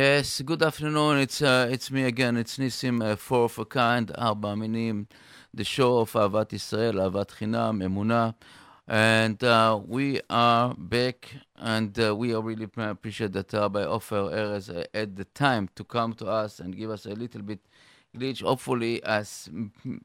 [0.00, 1.18] Yes, good afternoon.
[1.18, 2.38] It's uh, it's me again.
[2.38, 5.06] It's Nissim, uh, four of a kind, ארבע Minim,
[5.52, 8.34] the show of Avat Israel, Avat Chinam, Emuna.
[8.88, 11.28] And uh, we are back,
[11.58, 15.84] and uh, we are really appreciate that Rabbi Ofer Erez uh, at the time to
[15.84, 17.60] come to us and give us a little bit
[18.16, 18.40] glitch.
[18.40, 19.50] Hopefully, as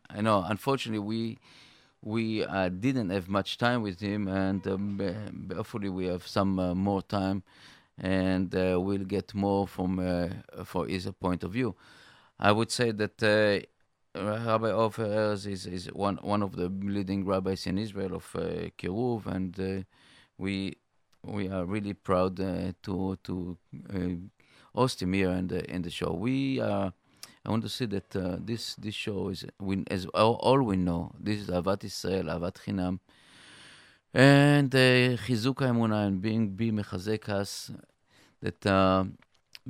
[0.10, 1.38] I know, unfortunately, we
[2.02, 6.76] we uh, didn't have much time with him, and um, hopefully, we have some uh,
[6.76, 7.44] more time
[7.98, 11.76] and uh, we'll get more from uh, for his point of view.
[12.40, 13.66] I would say that uh,
[14.16, 18.70] Rabbi Ofer Erez is, is one one of the leading rabbis in Israel of uh,
[18.78, 19.84] Kiruv, and uh,
[20.38, 20.78] we
[21.24, 23.58] we are really proud uh, to to
[23.94, 23.98] uh,
[24.74, 26.14] host him here in the in the show.
[26.14, 26.94] We are.
[27.46, 30.78] I want to say that uh, this this show is we, as all, all we
[30.78, 31.12] know.
[31.20, 33.00] This is Avat Israel, Avat Chinam,
[34.14, 37.72] and uh, Chizuk Emunah and being be mechazek us
[38.46, 39.06] that uh,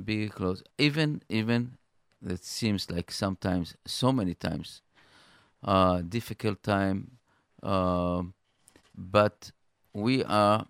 [0.04, 0.62] be close.
[0.78, 1.78] Even even
[2.20, 4.82] that seems like sometimes, so many times,
[5.64, 6.98] uh, difficult time,
[7.62, 8.22] uh,
[8.94, 9.52] but
[9.94, 10.66] we are,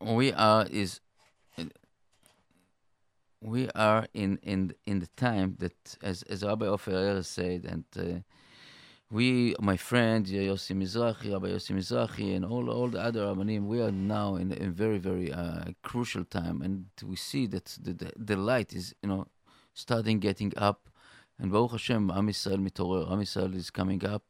[0.00, 1.00] we are is,
[3.42, 8.20] we are in in in the time that, as as Rabbi Ofer said, and uh,
[9.10, 13.80] we, my friend Yossi Mizrahi, Rabbi Yossi Mizrahi, and all all the other Rabbanim, we
[13.80, 18.12] are now in a very very uh, crucial time, and we see that the, the
[18.16, 19.28] the light is you know
[19.74, 20.88] starting getting up,
[21.38, 24.24] and Baruch Hashem, Am Yisrael mitorer, Am Yisrael is coming up.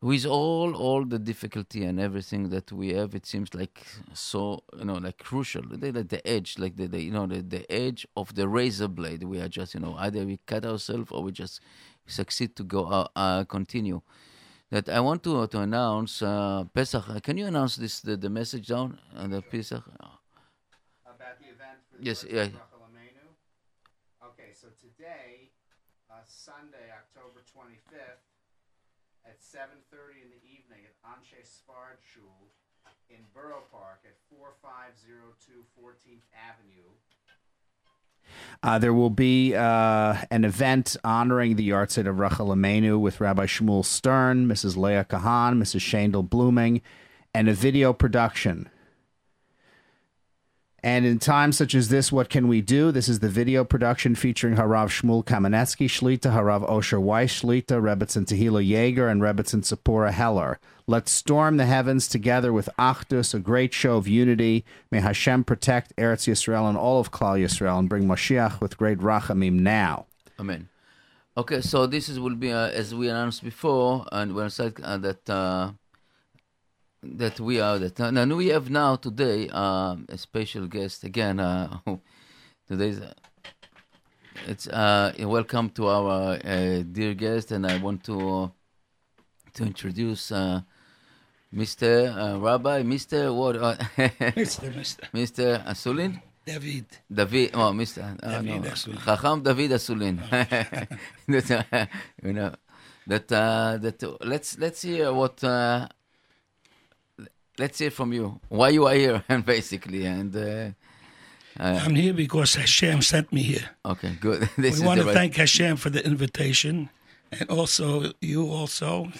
[0.00, 4.86] With all all the difficulty and everything that we have, it seems like so you
[4.86, 5.62] know like crucial.
[5.70, 9.22] The, the edge, like the, the you know the, the edge of the razor blade.
[9.22, 11.60] We are just you know either we cut ourselves or we just
[12.06, 14.00] succeed to go uh, uh, continue.
[14.70, 17.04] That I want to to announce uh, Pesach.
[17.22, 19.84] Can you announce this the, the message down on the Pesach?
[21.04, 22.48] About the event for the Yes, yeah.
[24.24, 25.52] Okay, so today,
[26.08, 28.24] uh, Sunday, October 25th,
[29.28, 32.48] at 7.30 in the evening at Anshe Sfard Shul
[33.12, 36.88] in Borough Park at 4502 14th Avenue.
[38.62, 43.46] Uh, there will be uh, an event honoring the yahrzeit of Rachel Amenu with Rabbi
[43.46, 44.76] Shmuel Stern, Mrs.
[44.76, 45.80] Leah Kahan, Mrs.
[45.80, 46.80] Shandel Blooming,
[47.34, 48.68] and a video production.
[50.84, 52.90] And in times such as this, what can we do?
[52.90, 58.26] This is the video production featuring Harav Shmuel Kamenetsky Shlita, Harav Osher Weiss Shlita, Rebbitzin
[58.26, 60.58] Tehila Yeager, and Rebbitzin Tziporah Heller.
[60.92, 64.62] Let's storm the heavens together with Achdus, a great show of unity.
[64.90, 68.98] May Hashem protect Eretz Yisrael and all of Klal Yisrael and bring Moshiach with great
[68.98, 70.04] rachamim now.
[70.38, 70.68] Amen.
[71.34, 74.98] Okay, so this is will be uh, as we announced before, and we said uh,
[74.98, 75.72] that uh,
[77.02, 81.40] that we are that uh, now we have now today um, a special guest again.
[81.40, 81.78] Uh,
[82.68, 83.14] today's uh,
[84.46, 88.52] it's uh, welcome to our uh, dear guest, and I want to
[89.54, 90.60] to introduce uh,
[91.54, 92.08] Mr.
[92.08, 93.34] Uh, Rabbi, Mr.
[93.34, 93.76] What, uh,
[94.36, 94.72] Mr.
[94.72, 95.00] Mr.
[95.12, 95.64] Mr.
[95.66, 96.20] Asulin.
[96.44, 96.86] David.
[97.12, 98.18] David, oh, Mr.
[98.22, 99.04] Uh, David no, Asulin.
[99.04, 100.18] Chacham David Asulin.
[101.28, 101.86] that, uh,
[102.22, 102.54] you know,
[103.06, 105.88] that uh, that uh, let's let's hear what uh,
[107.58, 108.40] let's hear from you.
[108.48, 110.70] Why you are here, and basically, and uh,
[111.58, 113.70] I'm here because Hashem sent me here.
[113.84, 114.48] okay, good.
[114.56, 116.90] we want to right- thank Hashem for the invitation,
[117.30, 119.12] and also you also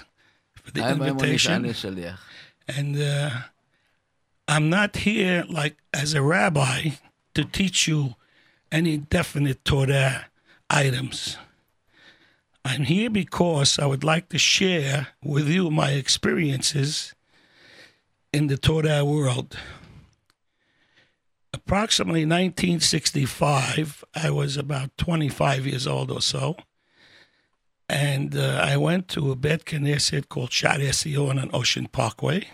[0.62, 1.64] for the I invitation.
[2.68, 3.30] And uh,
[4.48, 6.90] I'm not here like as a rabbi
[7.34, 8.14] to teach you
[8.70, 10.26] any definite Torah
[10.70, 11.36] items.
[12.64, 17.14] I'm here because I would like to share with you my experiences
[18.32, 19.58] in the Torah world.
[21.52, 26.56] Approximately 1965, I was about 25 years old or so,
[27.92, 32.48] and uh, I went to a Bet Knesset called Shaare Zion on an Ocean Parkway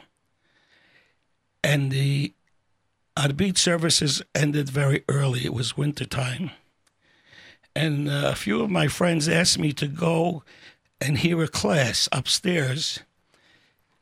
[1.62, 2.32] and the
[3.16, 5.44] Arbit services ended very early.
[5.44, 6.51] It was wintertime.
[7.74, 10.42] And uh, a few of my friends asked me to go
[11.01, 13.01] and hear a class upstairs.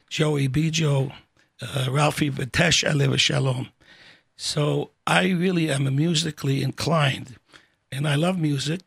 [0.08, 1.12] Joey Bijo,
[1.60, 3.68] uh, Ralphie Vitesh, Alev Shalom.
[4.36, 7.36] So I really am musically inclined,
[7.90, 8.82] and I love music.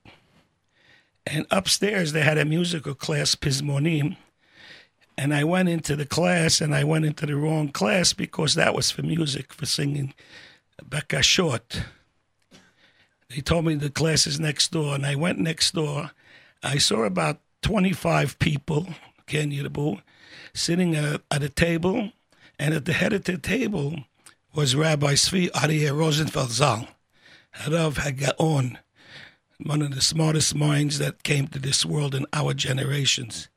[1.31, 4.17] And upstairs they had a musical class, Pismonim,
[5.15, 8.73] and I went into the class and I went into the wrong class because that
[8.73, 10.13] was for music, for singing
[10.83, 11.83] Bakashot.
[13.29, 16.11] They told me the class is next door, and I went next door.
[16.63, 18.87] I saw about 25 people,
[19.27, 20.01] Ken Yirbu,
[20.53, 22.11] sitting at, at a table,
[22.57, 24.05] and at the head of the table
[24.55, 26.87] was Rabbi Zvi Aryeh Rosenfeld Zal.
[27.57, 28.77] Harav Hagaon,
[29.63, 33.50] one of the smartest minds that came to this world in our generations.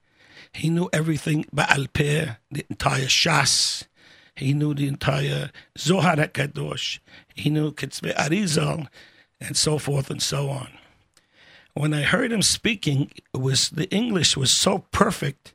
[0.52, 3.84] He knew everything Baal Peh, the entire Shas.
[4.34, 6.99] He knew the entire Zohar HaKadosh.
[7.34, 8.88] He knew Kitvei Arizal,
[9.40, 10.69] and so forth and so on.
[11.75, 15.54] When I heard him speaking, it was the English was so perfect.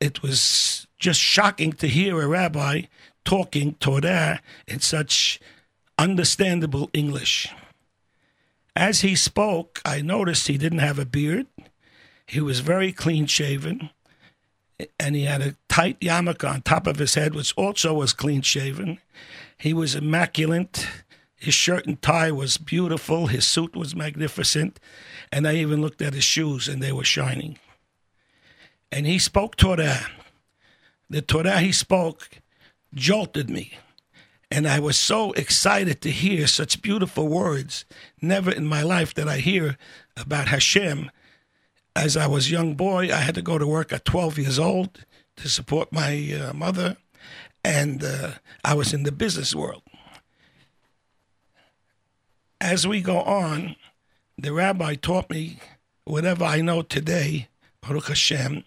[0.00, 2.82] It was just shocking to hear a rabbi
[3.24, 5.38] talking Torah in such
[5.98, 7.52] understandable English.
[8.78, 11.48] As he spoke, I noticed he didn't have a beard.
[12.28, 13.90] He was very clean shaven,
[15.00, 18.40] and he had a tight yarmulke on top of his head, which also was clean
[18.40, 19.00] shaven.
[19.58, 20.86] He was immaculate.
[21.34, 23.26] His shirt and tie was beautiful.
[23.26, 24.78] His suit was magnificent.
[25.32, 27.58] And I even looked at his shoes, and they were shining.
[28.92, 30.06] And he spoke Torah.
[31.10, 32.28] The Torah he spoke
[32.94, 33.72] jolted me.
[34.50, 37.84] And I was so excited to hear such beautiful words.
[38.22, 39.76] Never in my life did I hear
[40.16, 41.10] about Hashem.
[41.94, 44.58] As I was a young boy, I had to go to work at 12 years
[44.58, 45.04] old
[45.36, 46.96] to support my uh, mother,
[47.64, 48.32] and uh,
[48.64, 49.82] I was in the business world.
[52.60, 53.76] As we go on,
[54.36, 55.58] the rabbi taught me
[56.04, 57.48] whatever I know today,
[57.80, 58.64] Baruch Hashem,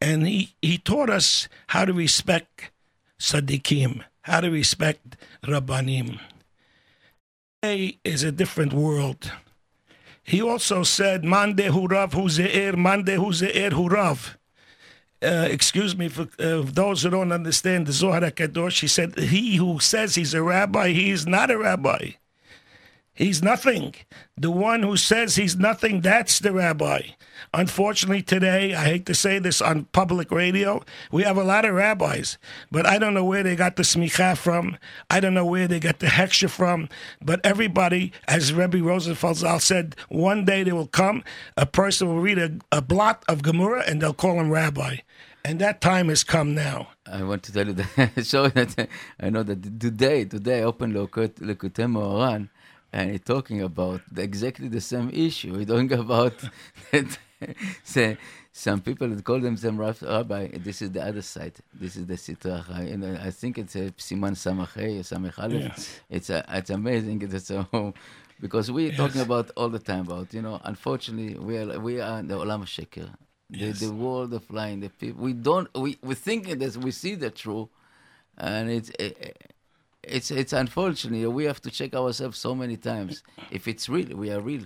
[0.00, 2.70] and he, he taught us how to respect
[3.20, 6.20] Sadiqim, how to respect Rabbanim.
[7.62, 9.32] Today is a different world.
[10.22, 14.34] He also said, Mande hurav huze'er, mande huze'er hurav.
[15.20, 18.80] Uh, excuse me for uh, those who don't understand the Zohar HaKadosh.
[18.80, 22.10] He said, he who says he's a rabbi, he is not a rabbi.
[23.18, 23.96] He's nothing.
[24.36, 27.00] The one who says he's nothing, that's the rabbi.
[27.52, 31.74] Unfortunately, today, I hate to say this on public radio, we have a lot of
[31.74, 32.38] rabbis,
[32.70, 34.76] but I don't know where they got the smicha from.
[35.10, 36.88] I don't know where they got the heksha from.
[37.20, 41.24] But everybody, as Rebbe Rosenfeld said, one day there will come,
[41.56, 44.98] a person will read a, a blot of Gemara and they'll call him rabbi.
[45.44, 46.90] And that time has come now.
[47.04, 48.88] I want to tell you that, show that
[49.18, 52.48] I know that today, today I opened Likutei Moharan,
[52.92, 55.56] and he's talking about the, exactly the same issue.
[55.58, 56.34] He's talking about
[56.90, 57.18] that
[57.84, 58.16] say,
[58.52, 61.54] some people that call themselves rabbi, this is the other side.
[61.72, 62.68] This is the Sitra.
[62.92, 66.00] And I think it's a Siman Samachay, Samech yes.
[66.10, 67.22] It's a, it's amazing.
[67.22, 67.94] It's so,
[68.40, 68.96] because we're yes.
[68.96, 72.64] talking about all the time about, you know, unfortunately, we are, we are the Olam
[72.64, 73.10] Sheker.
[73.50, 73.80] The, yes.
[73.80, 75.22] the world of lying, the people.
[75.22, 77.68] We don't, we, we think that we see the truth,
[78.36, 79.54] and it's, it,
[80.08, 84.30] it's it's unfortunately we have to check ourselves so many times if it's real we
[84.30, 84.64] are real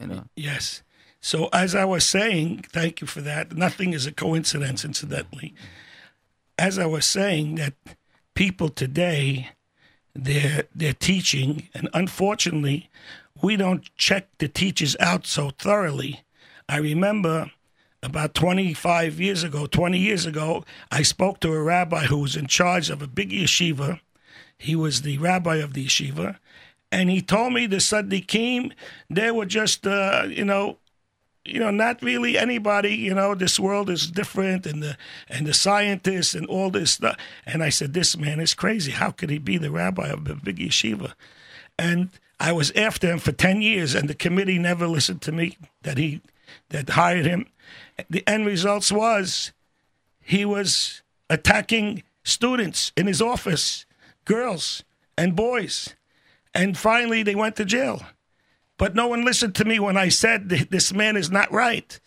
[0.00, 0.24] you know?
[0.36, 0.82] Yes.
[1.20, 3.56] So as i was saying thank you for that.
[3.56, 5.54] Nothing is a coincidence incidentally.
[6.58, 7.74] As i was saying that
[8.34, 9.50] people today
[10.14, 12.90] they're they're teaching and unfortunately
[13.42, 16.22] we don't check the teachers out so thoroughly.
[16.68, 17.50] I remember
[18.02, 22.46] about 25 years ago 20 years ago i spoke to a rabbi who was in
[22.46, 24.00] charge of a big yeshiva
[24.62, 26.38] he was the rabbi of the yeshiva,
[26.92, 28.72] and he told me the Sadiqim,
[29.10, 30.78] they were just, uh, you know,
[31.44, 32.94] you know, not really anybody.
[32.94, 34.96] You know, this world is different, and the
[35.28, 37.16] and the scientists and all this stuff.
[37.44, 38.92] And I said, this man is crazy.
[38.92, 41.14] How could he be the rabbi of a big yeshiva?
[41.76, 45.56] And I was after him for ten years, and the committee never listened to me.
[45.82, 46.20] That he
[46.68, 47.46] that hired him.
[48.08, 49.52] The end results was
[50.20, 53.86] he was attacking students in his office
[54.24, 54.84] girls
[55.16, 55.94] and boys.
[56.54, 58.02] And finally, they went to jail.
[58.78, 61.98] But no one listened to me when I said this man is not right.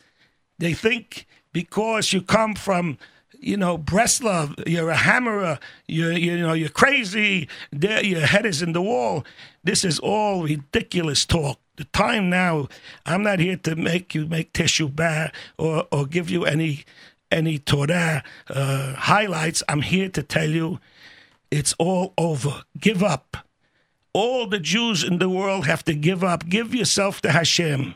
[0.58, 2.98] They think because you come from,
[3.40, 8.74] you know, Breslov, you're a hammerer, you're, you know, you're crazy, your head is in
[8.74, 9.24] the wall.
[9.64, 11.60] This is all ridiculous talk.
[11.78, 12.68] The time now,
[13.06, 16.86] I'm not here to make you make tissue teshubah or, or give you any
[17.32, 19.62] any Torah uh, highlights.
[19.68, 20.80] I'm here to tell you
[21.56, 22.64] it's all over.
[22.78, 23.38] Give up.
[24.12, 26.50] All the Jews in the world have to give up.
[26.50, 27.96] Give yourself to Hashem.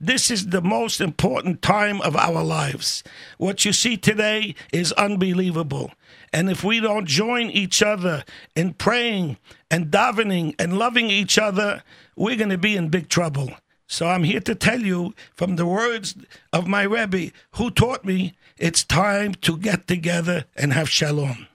[0.00, 3.02] This is the most important time of our lives.
[3.38, 5.90] What you see today is unbelievable.
[6.32, 8.22] And if we don't join each other
[8.54, 9.36] in praying
[9.68, 11.82] and davening and loving each other,
[12.14, 13.50] we're going to be in big trouble.
[13.88, 16.14] So I'm here to tell you from the words
[16.52, 21.48] of my Rebbe, who taught me, it's time to get together and have shalom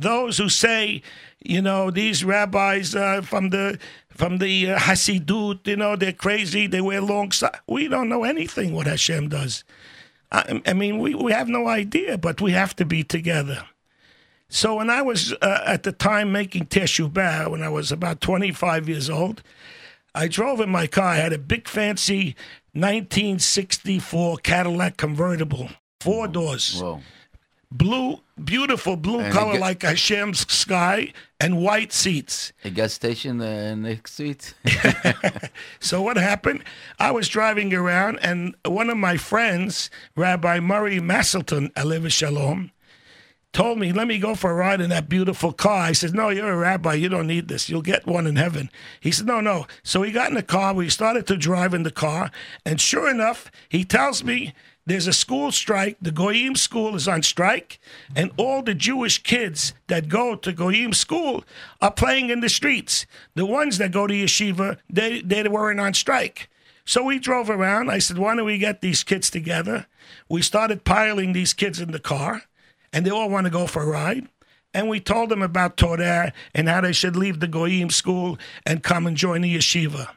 [0.00, 1.02] those who say,
[1.44, 3.78] you know, these rabbis uh, from the
[4.10, 6.66] from the uh, Hasidut, you know, they're crazy.
[6.66, 7.60] They wear long socks.
[7.68, 9.62] We don't know anything what Hashem does.
[10.32, 13.64] I, I, mean, we, we have no idea, but we have to be together.
[14.48, 18.88] So when I was uh, at the time making teshubah, when I was about 25
[18.88, 19.42] years old,
[20.14, 21.04] I drove in my car.
[21.04, 22.34] I had a big fancy
[22.72, 25.68] 1964 Cadillac convertible,
[26.00, 27.02] four doors, Whoa.
[27.70, 32.52] Blue, beautiful blue And color get- like Hashem's sky, and white seats.
[32.64, 34.54] A gas station uh, next to it.
[35.80, 36.64] So what happened?
[36.98, 42.72] I was driving around, and one of my friends, Rabbi Murray Masselton, Alev Shalom,
[43.52, 46.28] told me, "Let me go for a ride in that beautiful car." I said, "No,
[46.30, 46.94] you're a rabbi.
[46.94, 47.68] You don't need this.
[47.68, 48.70] You'll get one in heaven."
[49.00, 50.74] He said, "No, no." So he got in the car.
[50.74, 52.30] We started to drive in the car,
[52.66, 54.54] and sure enough, he tells me.
[54.88, 55.98] There's a school strike.
[56.00, 57.78] The Goyim school is on strike,
[58.16, 61.44] and all the Jewish kids that go to Goyim school
[61.82, 63.04] are playing in the streets.
[63.34, 66.48] The ones that go to yeshiva, they they weren't on strike.
[66.86, 67.90] So we drove around.
[67.90, 69.84] I said, "Why don't we get these kids together?"
[70.26, 72.44] We started piling these kids in the car,
[72.90, 74.28] and they all want to go for a ride.
[74.72, 78.82] And we told them about Torah and how they should leave the Goyim school and
[78.82, 80.08] come and join the yeshiva.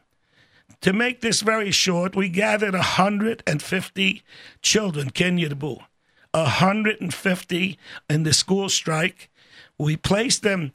[0.82, 4.24] To make this very short, we gathered 150
[4.62, 5.80] children, Ken Yirbu.
[6.34, 7.78] 150
[8.10, 9.30] in the school strike.
[9.78, 10.72] We placed them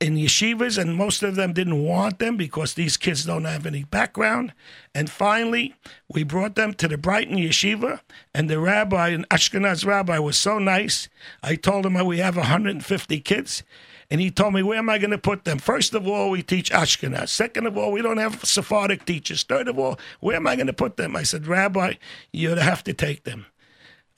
[0.00, 3.84] in yeshivas, and most of them didn't want them because these kids don't have any
[3.84, 4.52] background.
[4.94, 5.74] And finally,
[6.08, 8.00] we brought them to the Brighton yeshiva,
[8.34, 11.08] and the rabbi, an Ashkenaz rabbi, was so nice.
[11.42, 13.62] I told him oh, we have 150 kids.
[14.10, 15.58] And he told me, where am I going to put them?
[15.58, 17.28] First of all, we teach Ashkenaz.
[17.28, 19.42] Second of all, we don't have Sephardic teachers.
[19.42, 21.16] Third of all, where am I going to put them?
[21.16, 21.94] I said, Rabbi,
[22.32, 23.46] you have to take them.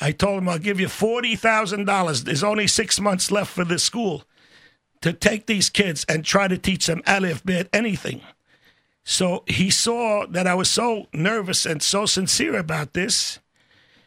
[0.00, 2.24] I told him, I'll give you $40,000.
[2.24, 4.24] There's only six months left for the school
[5.00, 8.20] to take these kids and try to teach them Aleph, Bet, anything.
[9.04, 13.38] So he saw that I was so nervous and so sincere about this,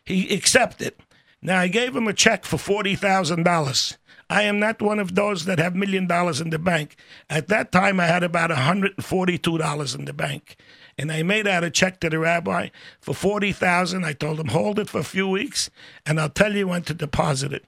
[0.05, 0.93] he accepted.
[1.41, 3.97] Now I gave him a check for $40,000.
[4.31, 6.95] I am not one of those that have million dollars in the bank.
[7.29, 10.55] At that time, I had about $142 in the bank.
[10.97, 12.69] And I made out a check to the rabbi
[13.01, 15.69] for 40000 I told him, hold it for a few weeks,
[16.05, 17.65] and I'll tell you when to deposit it.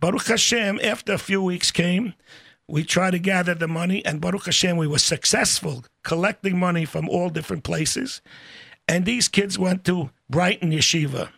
[0.00, 2.14] Baruch Hashem, after a few weeks came,
[2.66, 7.06] we tried to gather the money, and Baruch Hashem, we were successful collecting money from
[7.06, 8.22] all different places.
[8.88, 11.28] And these kids went to Brighton Yeshiva.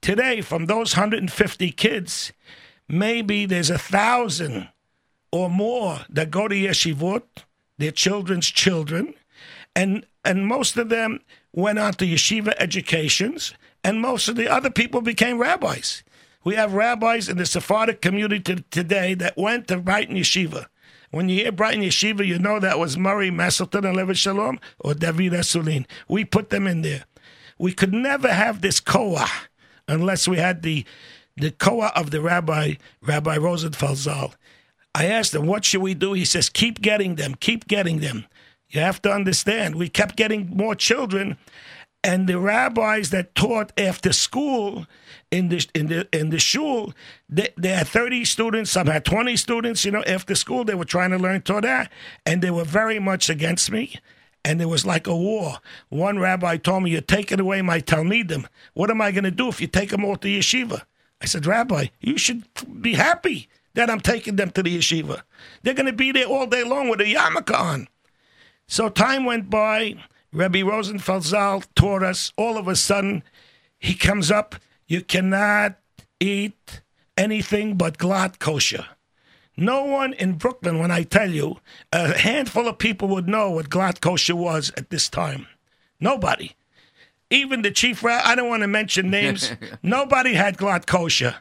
[0.00, 2.32] Today, from those 150 kids,
[2.88, 4.68] maybe there's a thousand
[5.30, 7.22] or more that go to yeshivot,
[7.78, 9.14] their children's children,
[9.74, 11.20] and and most of them
[11.52, 16.02] went on to yeshiva educations, and most of the other people became rabbis.
[16.44, 20.66] We have rabbis in the Sephardic community today that went to Brighton Yeshiva.
[21.12, 24.94] When you hear Brighton Yeshiva, you know that was Murray Messelton and Levi Shalom or
[24.94, 25.86] David Asulin.
[26.08, 27.04] We put them in there.
[27.58, 29.28] We could never have this koah
[29.86, 30.84] unless we had the
[31.36, 34.34] the koah of the rabbi, Rabbi Rosenfeld Zal.
[34.94, 36.12] I asked him, what should we do?
[36.12, 38.26] He says, keep getting them, keep getting them.
[38.68, 41.36] You have to understand, we kept getting more children,
[42.04, 44.86] and the rabbis that taught after school
[45.30, 46.92] in the in the in the shul,
[47.28, 49.84] they, they had thirty students, some had twenty students.
[49.84, 51.88] You know, after school they were trying to learn Torah,
[52.26, 53.94] and they were very much against me.
[54.44, 55.58] And there was like a war.
[55.90, 58.46] One rabbi told me, "You're taking away my talmidim.
[58.74, 60.82] What am I going to do if you take them all to yeshiva?"
[61.22, 62.44] I said, "Rabbi, you should
[62.82, 65.22] be happy that I'm taking them to the yeshiva.
[65.62, 67.88] They're going to be there all day long with a yarmulke on."
[68.66, 69.96] So time went by.
[70.32, 72.32] Rabbi Rosenfeld Zal taught us.
[72.36, 73.22] All of a sudden,
[73.78, 74.56] he comes up.
[74.86, 75.78] You cannot
[76.18, 76.82] eat
[77.16, 78.86] anything but glatt kosher.
[79.56, 81.60] No one in Brooklyn, when I tell you,
[81.92, 85.46] a handful of people would know what glatt kosher was at this time.
[86.00, 86.52] Nobody.
[87.32, 91.36] Even the chief rabbi, I don't want to mention names, nobody had glatt kosher.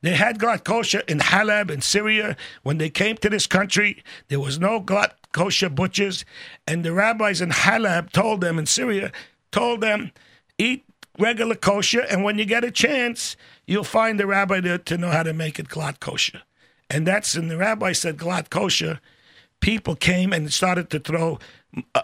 [0.00, 2.36] They had glatt kosher in Halab in Syria.
[2.62, 6.24] When they came to this country, there was no glatt kosher butchers.
[6.68, 9.10] And the rabbis in Halab told them in Syria,
[9.50, 10.12] told them,
[10.56, 10.84] eat
[11.18, 13.36] regular kosher, and when you get a chance,
[13.66, 16.42] you'll find a rabbi to, to know how to make it glatt kosher.
[16.88, 19.00] And that's, and the rabbi said glatt kosher,
[19.64, 21.38] people came and started to throw,
[21.94, 22.02] uh,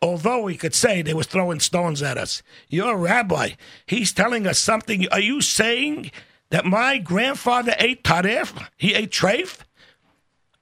[0.00, 2.42] although we could say they was throwing stones at us.
[2.70, 3.50] You're a rabbi.
[3.84, 5.06] He's telling us something.
[5.08, 6.10] Are you saying
[6.48, 8.66] that my grandfather ate taref?
[8.78, 9.58] He ate treif?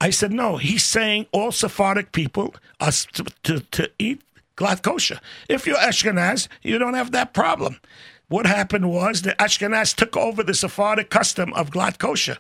[0.00, 0.56] I said, no.
[0.56, 4.20] He's saying all Sephardic people are to, to, to eat
[4.56, 5.20] glatt kosher.
[5.48, 7.78] If you're Ashkenaz, you don't have that problem.
[8.26, 12.38] What happened was the Ashkenaz took over the Sephardic custom of glatt kosher.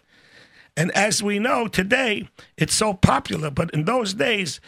[0.76, 3.50] And as we know today, it's so popular.
[3.50, 4.60] But in those days,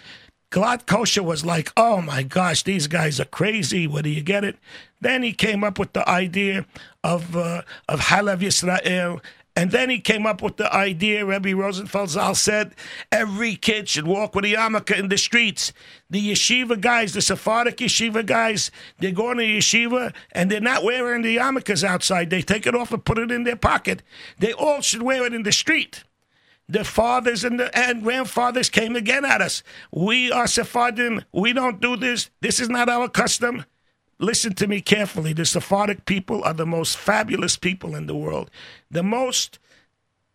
[0.50, 3.86] glatt kosher was like, oh my gosh, these guys are crazy.
[3.86, 4.56] Where do you get it?
[5.00, 6.66] Then he came up with the idea
[7.04, 9.20] of uh, of Halav Yisrael
[9.58, 12.76] And then he came up with the idea, Rabbi Rosenfeld Zal said,
[13.10, 15.72] every kid should walk with a yarmulke in the streets.
[16.08, 21.22] The yeshiva guys, the Sephardic yeshiva guys, they're going to yeshiva and they're not wearing
[21.22, 22.30] the yarmulkes outside.
[22.30, 24.04] They take it off and put it in their pocket.
[24.38, 26.04] They all should wear it in the street.
[26.68, 29.64] The fathers and the and grandfathers came again at us.
[29.90, 31.24] We are Sephardim.
[31.32, 32.30] We don't do this.
[32.40, 33.64] This is not our custom.
[34.18, 35.32] Listen to me carefully.
[35.32, 38.50] The Sephardic people are the most fabulous people in the world.
[38.90, 39.58] The most,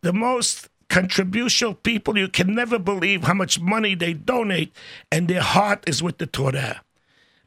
[0.01, 2.17] the most contributional people.
[2.17, 4.73] You can never believe how much money they donate,
[5.11, 6.81] and their heart is with the Torah.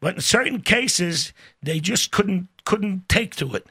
[0.00, 3.66] But in certain cases, they just couldn't couldn't take to it.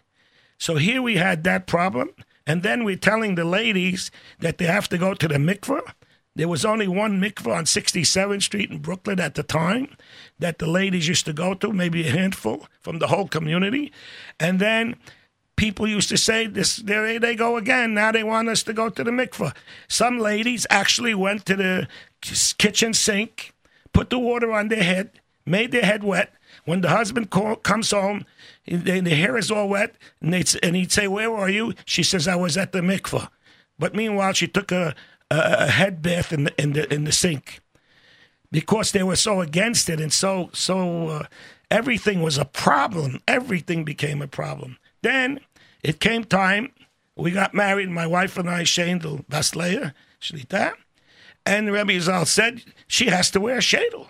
[0.57, 2.09] So here we had that problem,
[2.47, 5.93] and then we're telling the ladies that they have to go to the mikveh.
[6.35, 9.95] There was only one mikveh on 67th Street in Brooklyn at the time
[10.37, 13.93] that the ladies used to go to, maybe a handful from the whole community.
[14.37, 14.97] And then
[15.55, 17.93] people used to say, "This, there they go again.
[17.93, 19.55] Now they want us to go to the mikveh."
[19.87, 21.87] Some ladies actually went to the
[22.57, 23.53] kitchen sink,
[23.93, 26.33] put the water on their head, made their head wet.
[26.65, 28.25] When the husband call, comes home,
[28.65, 32.27] the, the hair is all wet, and, and he'd say, "Where were you?" She says,
[32.27, 33.29] "I was at the mikveh."
[33.77, 34.95] But meanwhile, she took a
[35.31, 37.59] a, head bath in the in the in the sink
[38.51, 41.23] because they were so against it and so so uh,
[41.71, 43.21] everything was a problem.
[43.27, 44.77] Everything became a problem.
[45.01, 45.39] Then
[45.83, 46.71] it came time.
[47.15, 47.89] We got married.
[47.89, 50.73] My wife and I, Shendel Basleya Shlita,
[51.45, 54.07] and Rebbe Zal said she has to wear a shadel.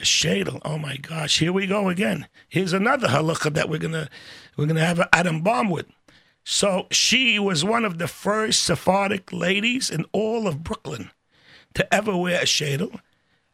[0.00, 0.60] A shadel.
[0.64, 1.38] Oh my gosh!
[1.38, 2.26] Here we go again.
[2.48, 4.08] Here's another halakha that we're gonna
[4.56, 5.86] we're gonna have Adam Bomb with.
[6.50, 11.10] So she was one of the first Sephardic ladies in all of Brooklyn
[11.74, 13.00] to ever wear a shadel.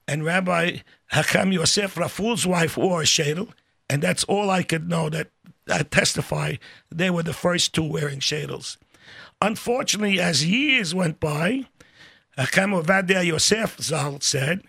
[0.07, 0.77] And Rabbi
[1.13, 3.51] Hakam Yosef Raful's wife wore a shadel.
[3.91, 5.31] And that's all I could know that
[5.69, 6.55] I testify
[6.89, 8.79] they were the first two wearing shadels.
[9.43, 11.67] Unfortunately, as years went by,
[12.39, 14.63] Hakam Ovadia Yosef Zal said,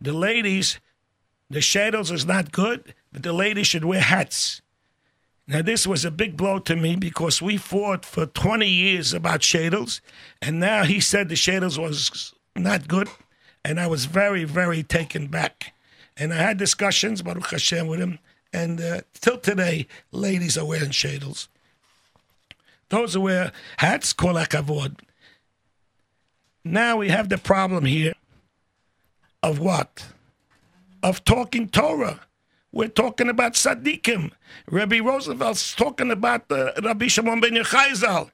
[0.00, 0.80] the ladies,
[1.50, 4.62] the shadels is not good, but the ladies should wear hats.
[5.48, 9.40] Now, this was a big blow to me because we fought for 20 years about
[9.40, 10.00] shadels,
[10.42, 13.08] and now he said the shadels was not good,
[13.64, 15.72] and I was very, very taken back.
[16.16, 18.18] And I had discussions, Baruch Hashem, with him,
[18.52, 21.46] and uh, till today, ladies are wearing shadels.
[22.88, 24.98] Those who wear hats, kol hakavod.
[26.64, 28.14] Now we have the problem here
[29.42, 30.06] of what?
[31.02, 32.20] Of talking Torah.
[32.76, 34.32] We're talking about tzaddikim.
[34.70, 38.30] Rabbi Rosenfeld's talking about the Rabbi Shimon ben Yochai Zal.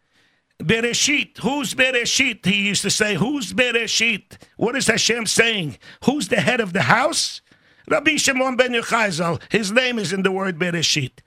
[0.61, 1.38] Bereshit.
[1.38, 2.44] Who's Bereshit?
[2.44, 4.38] He used to say, Who's Bereshit?
[4.57, 5.78] What is Hashem saying?
[6.07, 7.40] Who's the head of the house?
[7.88, 9.38] Rabbi Shimon ben Yochai Zal.
[9.48, 11.20] His name is in the word Bereshit.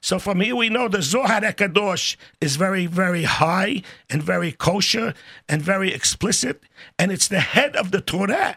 [0.00, 5.12] So from here we know the Zohar HaKadosh is very, very high and very kosher
[5.48, 6.62] and very explicit,
[7.00, 8.56] and it's the head of the Torah.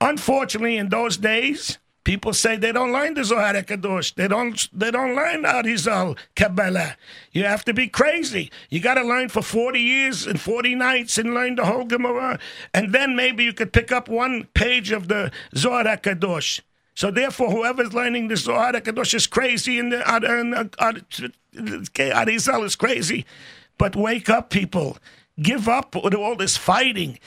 [0.00, 4.14] Unfortunately, in those days, People say they don't learn the Zohar Kadosh.
[4.16, 4.68] They don't.
[4.76, 6.96] They don't learn Arizal Kabbalah.
[7.30, 8.50] You have to be crazy.
[8.68, 12.40] You got to learn for forty years and forty nights and learn the whole Gemara,
[12.74, 16.62] and then maybe you could pick up one page of the Zohar Kadosh.
[16.96, 20.02] So therefore, whoever's learning the Zohar Kadosh is crazy, and the
[21.96, 23.24] Arizal is crazy.
[23.78, 24.98] But wake up, people.
[25.40, 27.20] Give up with all this fighting.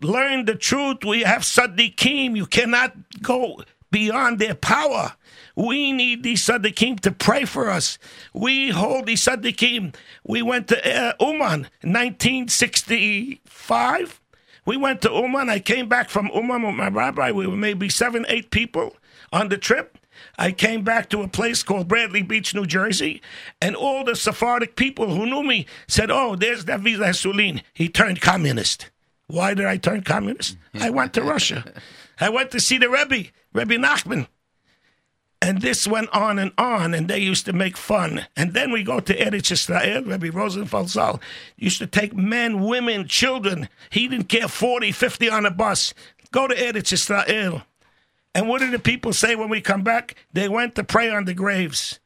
[0.00, 0.98] Learn the truth.
[1.04, 2.36] We have Sadiqim.
[2.36, 5.14] You cannot go beyond their power.
[5.56, 7.98] We need the Sadiqim to pray for us.
[8.32, 9.96] We hold these Sadiqim.
[10.24, 14.20] We went to uh, Uman in 1965.
[14.64, 15.50] We went to Uman.
[15.50, 17.32] I came back from Uman with my rabbi.
[17.32, 18.96] We were maybe seven, eight people
[19.32, 19.98] on the trip.
[20.38, 23.20] I came back to a place called Bradley Beach, New Jersey,
[23.60, 27.62] and all the Sephardic people who knew me said, Oh, there's David Hasulin.
[27.72, 28.90] He turned communist.
[29.26, 30.56] Why did I turn communist?
[30.74, 31.64] I went to Russia.
[32.20, 33.30] I went to see the Rebbe.
[33.52, 34.28] Rabbi Nachman.
[35.40, 38.26] And this went on and on, and they used to make fun.
[38.36, 40.02] And then we go to Eretz Israel.
[40.02, 41.20] Rabbi Rosenfeld Zal
[41.56, 43.68] used to take men, women, children.
[43.90, 45.94] He didn't care 40, 50 on a bus.
[46.32, 47.62] Go to Eretz Israel.
[48.34, 50.16] And what did the people say when we come back?
[50.32, 52.00] They went to pray on the graves.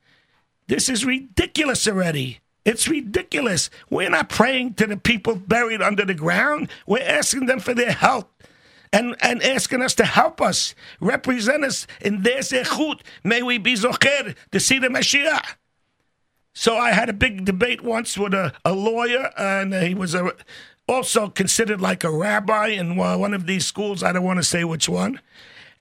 [0.66, 2.40] This is ridiculous already.
[2.64, 3.70] It's ridiculous.
[3.90, 6.68] We're not praying to the people buried under the ground.
[6.86, 8.30] We're asking them for their help
[8.92, 13.00] and, and asking us to help us, represent us in their zechut.
[13.24, 15.56] May we be zocher to see the Mashiach.
[16.54, 20.32] So I had a big debate once with a, a lawyer, and he was a,
[20.86, 24.02] also considered like a rabbi in one of these schools.
[24.02, 25.20] I don't want to say which one.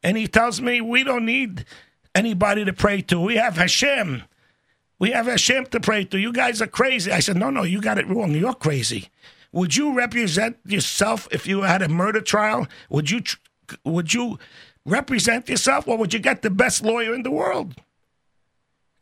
[0.01, 1.65] And he tells me we don't need
[2.15, 3.19] anybody to pray to.
[3.19, 4.23] We have Hashem.
[4.99, 6.17] We have Hashem to pray to.
[6.17, 7.11] You guys are crazy.
[7.11, 8.31] I said, no, no, you got it wrong.
[8.31, 9.09] You're crazy.
[9.51, 12.67] Would you represent yourself if you had a murder trial?
[12.89, 13.21] Would you
[13.83, 14.39] would you
[14.85, 17.75] represent yourself, or would you get the best lawyer in the world?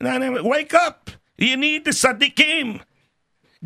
[0.02, 1.12] Now, wake up!
[1.38, 2.82] You need the tzaddikim.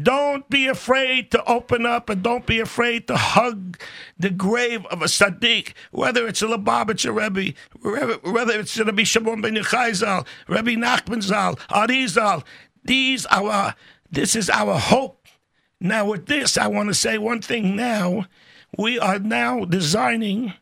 [0.02, 3.80] Don't be afraid to open up and don't be afraid to hug
[4.18, 7.54] the grave of a tzaddik, whether it's a Lubavitcher Rebbe,
[8.24, 12.44] whether it's Rabbi Shimon ben Yochai Rabbi Nachman Zal, Arizal.
[12.84, 13.76] These are
[14.10, 15.23] this is our hope.
[15.84, 18.28] Now with this, I want to say one thing now.
[18.78, 20.54] We are now designing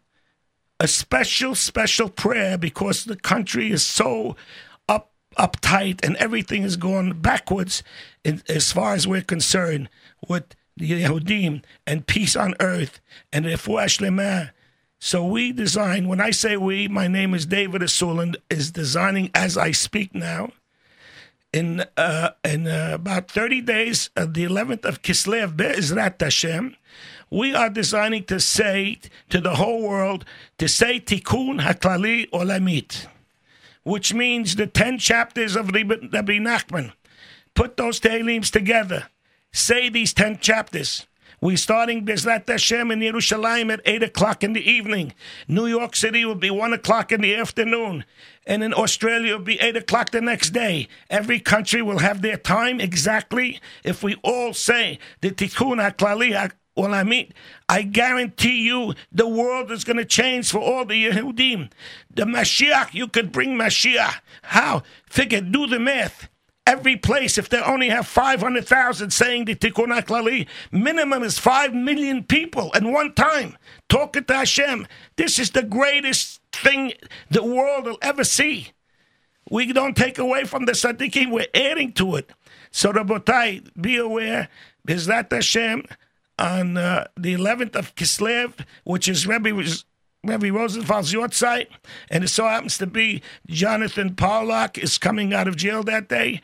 [0.80, 4.36] a special, special prayer because the country is so
[4.90, 7.84] up uptight and everything is going backwards
[8.24, 9.90] in, as far as we're concerned
[10.28, 13.00] with the Yehudim and peace on earth
[13.32, 14.50] and refuah shlema.
[15.00, 16.08] So we design.
[16.08, 18.38] When I say we, my name is David Asuland.
[18.50, 20.50] Is designing as I speak now.
[21.54, 26.78] In uh, in uh, about thirty days, uh, the eleventh of Kislev Be'ezrat Hashem,
[27.30, 30.24] we are designing to say to the whole world
[30.60, 33.08] to say Tikkun Haklali Olamit,
[33.84, 36.94] which means the ten chapters of Rabbi Nachman.
[37.54, 39.08] Put those Tehillims together.
[39.52, 41.06] Say these ten chapters.
[41.44, 45.16] We're starting Bezrat Hashem in Yerushalayim at 8 o'clock in the evening.
[45.48, 48.06] New York City will be 1 o'clock in the afternoon.
[48.46, 50.88] And in Australia, it'll be 8 o'clock the next day.
[51.10, 53.60] Every country will have their time exactly.
[53.84, 57.34] If we all say the Tikkun HaKlali well, I mean,
[57.68, 61.72] I guarantee you the world is going to change for all the Yehudim.
[62.14, 64.20] The Mashiach, you could bring Mashiach.
[64.44, 64.84] How?
[65.10, 66.30] Figure, do the math.
[66.68, 72.24] Every place, if they only have 500,000 saying the Tikkun HaKlali, minimum is 5 million
[72.24, 73.58] people at one time
[73.90, 74.88] talking to Hashem.
[75.16, 76.94] This is the greatest thing
[77.30, 78.70] the world will ever see.
[79.50, 82.32] We don't take away from the Tzaddikim, we're adding to it.
[82.70, 84.48] So, Rabotai, be aware,
[84.88, 85.86] Bizrat Hashem,
[86.40, 89.54] on uh, the 11th of Kislev, which is Rebbe,
[90.24, 91.68] Rebbe Rosenfeld's yahrzeit,
[92.12, 96.42] and it so happens to be Jonathan Pollard is coming out of jail that day.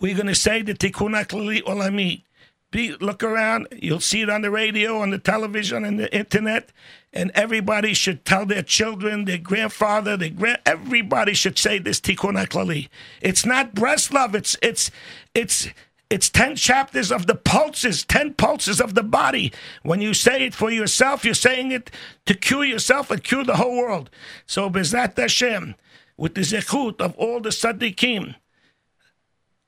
[0.00, 2.22] We're going to say the Tikkun HaKlali Olami.
[2.70, 6.70] Be, look around, you'll see it on the radio, on the television, on the internet,
[7.12, 12.40] and everybody should tell their children, their grandfather, their grand, everybody should say this Tikkun
[12.40, 12.88] HaKlali.
[13.20, 14.90] It's not Breslov, it's, it's,
[15.34, 15.68] it's,
[16.10, 19.52] it's 10 chapters of the pulses, 10 pulses of the body.
[19.82, 21.90] When you say it for yourself, you're saying it
[22.26, 24.10] to cure yourself and cure the whole world.
[24.46, 25.74] So, Bezat Hashem,
[26.16, 28.36] with the zechut of all the tzaddikim,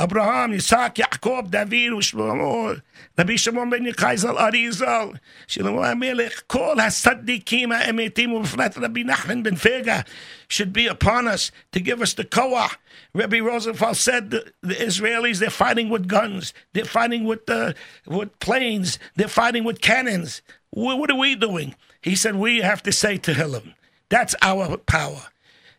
[0.01, 2.81] Abraham, Yitzhak, Yaakov, David, Shlomo,
[3.15, 9.55] Rabbi Shimon ben Yochai Zal, Arizal, Shlomo HaMelech, Kol HaSaddikim HaEmetim, ובפרט Rabbi Nachman ben
[9.55, 10.03] Fega,
[10.47, 12.71] should be upon us to give us the koah.
[13.13, 17.73] Rabbi Rosenfeld said the, the, Israelis, they're fighting with guns, they're fighting with, uh,
[18.07, 20.41] with planes, they're fighting with cannons.
[20.71, 21.75] What, what are we doing?
[22.01, 23.75] He said, we have to say Tehillim.
[24.09, 25.27] That's our power.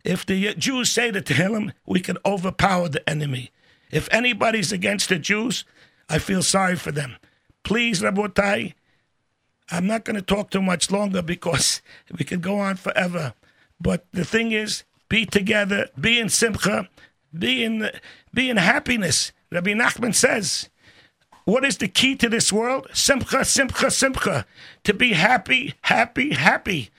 [0.05, 3.51] If the Jews say the Tehillim, we can overpower the enemy.
[3.92, 5.64] If anybody's against the Jews,
[6.10, 7.16] I feel sorry for them.
[7.64, 8.74] Please, Rabotai,
[9.70, 11.82] I'm not going to talk too much longer because
[12.18, 13.34] we could go on forever.
[13.80, 16.90] But the thing is, be together, be in simcha,
[17.38, 17.90] be in,
[18.34, 19.32] be in happiness.
[19.52, 20.70] Rabbi Nachman says,
[21.46, 22.88] what is the key to this world?
[22.92, 24.46] Simcha, simcha, simcha.
[24.84, 26.90] To be happy, happy, happy.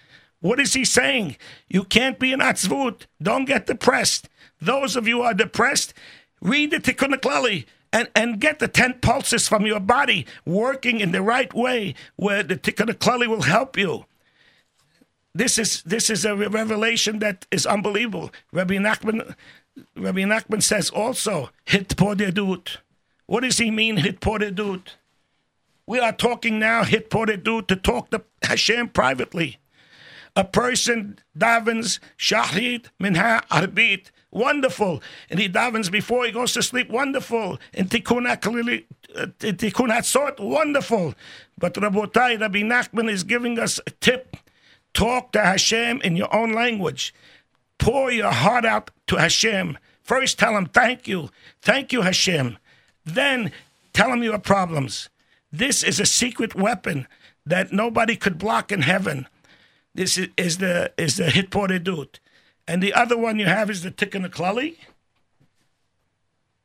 [0.41, 1.37] What is he saying?
[1.69, 3.03] You can't be an atzvut.
[3.21, 4.29] Don't get depressed.
[4.59, 5.93] Those of you are depressed,
[6.41, 11.13] Read the Tikkun HaKlali and, and get the 10 pulses from your body working in
[11.13, 14.05] the right way where the Tikkun HaKlali will help you.
[15.35, 18.33] This is this is a revelation that is unbelievable.
[18.51, 19.37] Rabbi Nachman,
[19.95, 22.79] Rabbi Nachman says also, hitbodedut.
[23.27, 24.95] What does he mean, hitbodedut?
[25.87, 29.59] We are talking now, hitbodedut, to talk to Hashem privately.
[30.39, 35.03] A person davens shahid minha arbit wonderful.
[35.29, 37.59] And he davens before he goes to sleep, wonderful.
[37.75, 41.17] And tikkun uh, tikkun hatzot, wonderful.
[41.59, 44.37] But Rabotai, Rabbi Nachman is giving us a tip.
[44.95, 47.13] Talk to Hashem in your own language.
[47.79, 49.77] Pour your heart out to Hashem.
[50.05, 51.31] First tell him, thank you.
[51.63, 52.59] Thank you, Hashem.
[53.05, 53.51] Then
[53.93, 55.09] tell him your problems.
[55.51, 57.09] This is a secret weapon
[57.45, 59.27] that nobody could block in heaven.
[59.95, 62.19] This is, is the is the hitbodedut.
[62.67, 64.77] And the other one you have is the Tikkun HaKlali.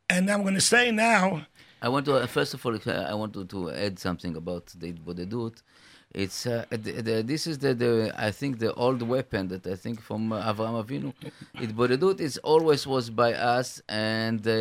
[0.10, 1.48] And I'm going to say now.
[1.82, 4.92] I want to, uh, first of all, I want to, to add something about the,
[4.92, 5.52] they.
[6.14, 9.76] It's uh, the, the, this is the, the I think the old weapon that I
[9.76, 11.14] think from uh, Avraham Avinu.
[11.60, 14.52] It Itbodedut is always was by us, and uh,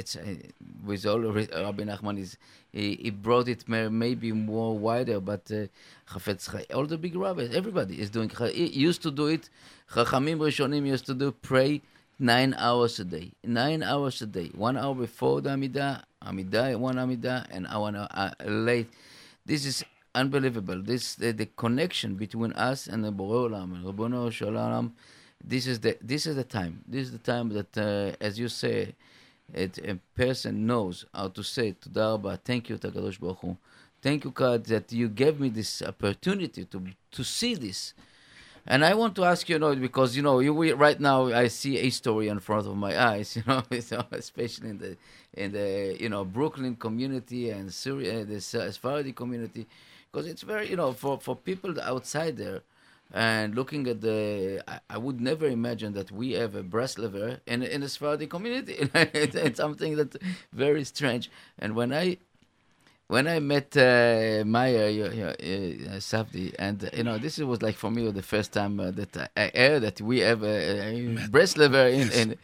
[0.00, 0.34] it's uh,
[0.82, 2.38] with all Rabbi Nachman is
[2.74, 8.10] he, he brought it maybe more wider, but uh, all the big rabbis, everybody is
[8.10, 8.28] doing.
[8.28, 9.48] He used to do it.
[9.92, 11.82] Chachamim Rishonim used to do pray
[12.18, 16.96] nine hours a day, nine hours a day, one hour before the Amidah, Amidah, one
[16.96, 18.88] Amidah, and one hour uh, late.
[19.46, 20.82] This is unbelievable.
[20.82, 24.94] This the, the connection between us and the Borei Olam, Rabbono Shalom.
[25.44, 26.82] This is the this is the time.
[26.88, 28.96] This is the time that, uh, as you say,
[29.52, 33.56] it, a person knows how to say Toda Rabba, thank you, Takadosh Baruch Hu.
[34.02, 37.94] Thank you, God, that you gave me this opportunity to to see this.
[38.66, 41.26] And I want to ask you, you know, because you know, you we, right now
[41.26, 44.96] I see a story in front of my eyes, you know, especially in the
[45.34, 49.66] in the you know Brooklyn community and Syria, the uh, Sephardi community,
[50.10, 52.62] because it's very you know for for people outside there.
[53.14, 57.62] And looking at the, I, I would never imagine that we have a Breslever in
[57.62, 58.74] in the Sephardi community.
[58.94, 60.16] it's, it's something that's
[60.52, 61.30] very strange.
[61.60, 62.18] And when I
[63.06, 67.62] when I met uh, Maya you, you, uh, Safdi, and uh, you know, this was
[67.62, 71.16] like for me the first time uh, that I, heard that we have a, a
[71.28, 72.36] Breslever in, in,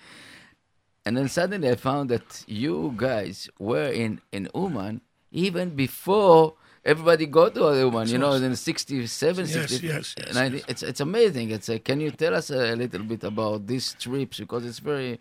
[1.04, 5.00] and then suddenly I found that you guys were in in Uman
[5.32, 8.08] even before everybody go to Uman.
[8.08, 10.64] You know, in 67, Yes, 60, yes, yes, I, yes.
[10.68, 11.50] it's it's amazing.
[11.50, 15.18] It's uh, can you tell us a little bit about these trips because it's very.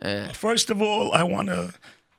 [0.00, 1.72] Uh, First of all, I want to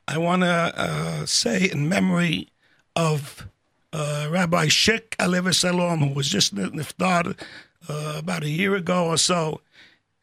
[0.08, 2.48] I want to uh, say in memory
[2.96, 3.48] of
[3.92, 7.38] uh, Rabbi Shik Alev Salom, who was just niftar
[7.88, 9.60] uh, about a year ago or so.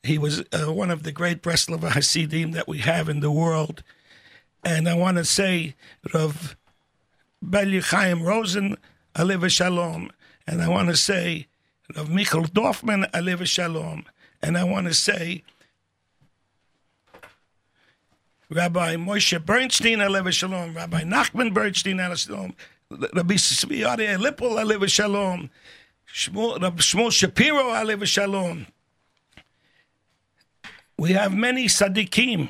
[0.03, 3.83] He was uh, one of the great Breslov Hasidim that we have in the world.
[4.63, 5.75] And I want to say
[6.13, 6.55] Rav
[7.41, 8.77] Beli Chaim Rosen
[9.15, 10.11] Alev Shalom.
[10.47, 11.47] And I want to say
[11.95, 14.05] Rav Michael Dorfman Alev Shalom.
[14.41, 15.43] And I want to say
[18.49, 22.53] Rabbi Moshe Bernstein, Alev Shalom, Rabbi Nachman Bernstein, Alev Shalom,
[22.89, 25.49] Rabbi Aryeh Lippel, Alev Shalom,
[26.13, 28.67] Shmuel, Shapiro, Alev Shalom.
[30.97, 32.49] We have many tzaddikim.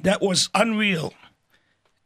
[0.00, 1.12] That was unreal.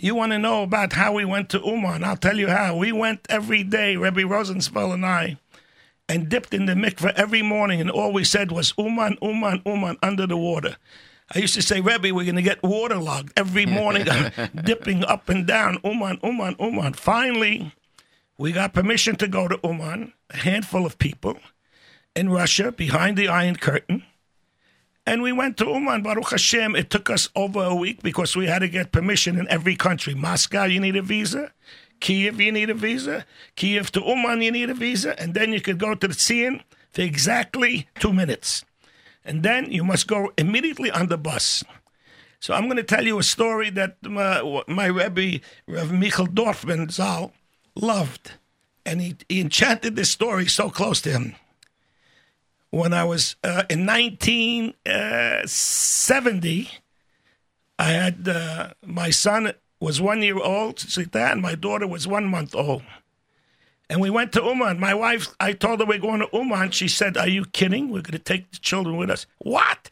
[0.03, 2.05] You want to know about how we went to Uman?
[2.05, 2.75] I'll tell you how.
[2.75, 5.37] We went every day, Rabbi Rosenfeld and I,
[6.09, 9.99] and dipped in the mikveh every morning, and all we said was Uman, Uman, Uman,
[10.03, 10.77] under the water.
[11.35, 14.07] I used to say, Rebbe, we're going to get waterlogged every morning,
[14.65, 16.95] dipping up and down, Uman, Uman, Uman.
[16.95, 17.75] Finally,
[18.39, 21.37] we got permission to go to Uman, a handful of people
[22.17, 24.05] in Russia behind the Iron Curtain.
[25.07, 26.77] And we went to Uman, Baruch Hashem.
[26.77, 30.15] It took us over a week because we had to get permission in every country.
[30.15, 31.53] Moscow, you need a visa.
[32.01, 33.27] Kiev, you need a visa.
[33.57, 35.19] Kiev to Uman, you need a visa.
[35.21, 38.65] And then you could go to the Tzien for exactly two minutes
[39.25, 41.63] and then you must go immediately on the bus.
[42.39, 46.91] So I'm going to tell you a story that my, my Rebbe, Rev Michael Dorfman
[46.91, 47.33] Zal,
[47.75, 48.33] loved.
[48.87, 51.35] And he, he enchanted this story so close to him.
[52.71, 56.71] When I was uh, in 1970,
[57.79, 62.27] I had uh, my son was one year old, Sita, and my daughter was one
[62.27, 62.83] month old.
[63.89, 64.79] And we went to Uman.
[64.79, 66.71] My wife, I told her we're going to Uman.
[66.71, 67.89] She said, Are you kidding?
[67.89, 69.27] We're going to take the children with us.
[69.39, 69.91] What?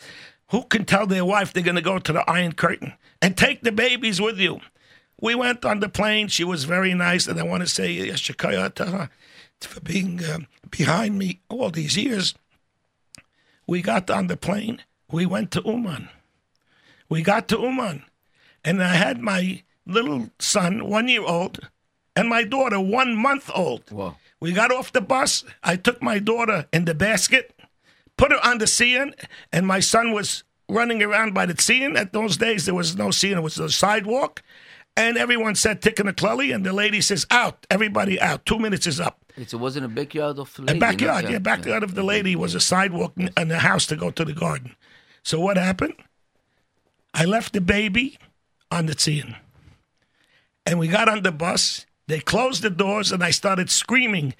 [0.50, 3.62] Who can tell their wife they're going to go to the Iron Curtain and take
[3.62, 4.60] the babies with you?
[5.20, 6.28] We went on the plane.
[6.28, 7.26] She was very nice.
[7.26, 9.10] And I want to say, Yeshakaya to her
[9.60, 10.38] for being uh,
[10.70, 12.34] behind me all these years.
[13.68, 14.82] We got on the plane.
[15.12, 16.08] We went to Uman.
[17.10, 18.02] We got to Uman.
[18.64, 21.68] And I had my little son, one year old,
[22.16, 23.90] and my daughter, one month old.
[23.90, 24.16] Wow.
[24.40, 25.44] We got off the bus.
[25.62, 27.54] I took my daughter in the basket,
[28.16, 29.12] put her on the Tzien,
[29.52, 31.96] and my son was running around by the Tzien.
[31.96, 34.42] At those days, there was no Tzien, it was a sidewalk.
[34.96, 37.66] And everyone said Tikkun Klali, and the lady says, out.
[37.70, 38.46] Everybody out.
[38.46, 39.27] Two minutes is up.
[39.38, 40.78] It wasn't a backyard of the A lady.
[40.80, 44.24] backyard, yeah, backyard of the lady was a sidewalk and a house to go to
[44.24, 44.74] the garden.
[45.22, 45.94] So what happened?
[47.14, 48.18] I left the baby
[48.70, 49.36] on the Tzien.
[50.66, 51.86] And we got on the bus.
[52.08, 54.34] They closed the doors, and I started screaming,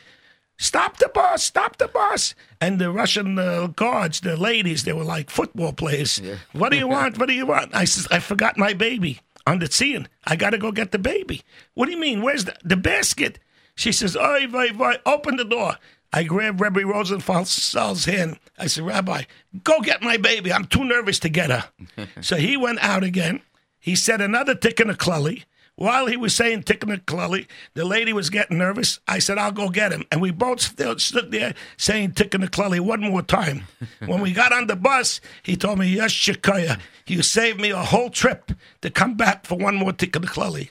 [0.61, 1.45] Stop the bus!
[1.45, 2.35] Stop the bus!
[2.61, 6.19] And the Russian uh, guards, the ladies, they were like football players.
[6.19, 6.37] Yeah.
[6.53, 7.19] What do you want?
[7.19, 7.75] What do you want?
[7.75, 10.07] I says, I forgot my baby on the Tzien.
[10.27, 11.43] I got to go get the baby.
[11.75, 12.23] What do you mean?
[12.23, 13.39] Where's the, the basket?
[13.79, 15.77] She says, Oy, vey, vey, open the door.
[16.13, 18.41] I grabbed Rabbi Rosenfeld's hand.
[18.59, 19.23] I said, Rabbi,
[19.63, 20.53] go get my baby.
[20.53, 21.69] I'm too nervous to get her.
[22.21, 23.41] so he went out again.
[23.79, 25.45] He said another a clully.
[25.77, 28.99] While he was saying Tikkun Klali, the lady was getting nervous.
[29.07, 30.07] I said, I'll go get him.
[30.11, 33.63] And we both still stood there saying Tikkun Klali one more time.
[34.05, 37.85] when we got on the bus, he told me, Yes, Shikaya, you saved me a
[37.85, 38.51] whole trip
[38.83, 40.71] to come back for one more Tikkun Klali.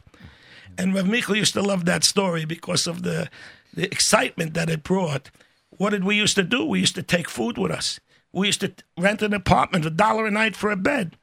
[0.77, 3.29] And Rav Michal used to love that story because of the,
[3.73, 5.31] the excitement that it brought.
[5.69, 6.65] What did we used to do?
[6.65, 7.99] We used to take food with us.
[8.31, 11.15] We used to rent an apartment, a dollar a night for a bed.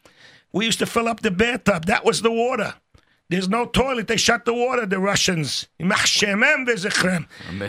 [0.52, 1.86] We used to fill up the bathtub.
[1.86, 2.74] That was the water.
[3.28, 4.06] There's no toilet.
[4.06, 5.66] They shut the water, the Russians.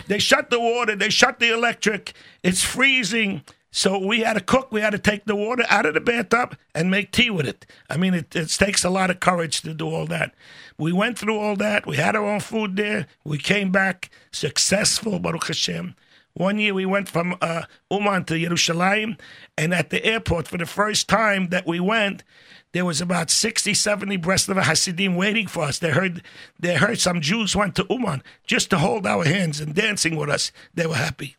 [0.07, 0.95] They shut the water.
[0.95, 2.13] They shut the electric.
[2.43, 3.41] It's freezing.
[3.75, 4.71] So we had to cook.
[4.71, 7.65] We had to take the water out of the bathtub and make tea with it.
[7.89, 10.33] I mean, it, it takes a lot of courage to do all that.
[10.77, 11.85] We went through all that.
[11.85, 13.05] We had our own food there.
[13.25, 15.93] We came back successful, Baruch Hashem.
[16.35, 19.19] One year we went from uh, Uman to Yerushalayim,
[19.57, 22.23] and at the airport, for the first time that we went,
[22.71, 25.79] there was about 60, 70 Breslov Hasidim waiting for us.
[25.79, 26.23] They heard,
[26.57, 30.29] they heard some Jews went to Uman just to hold our hands and dancing with
[30.29, 30.53] us.
[30.73, 31.35] They were happy.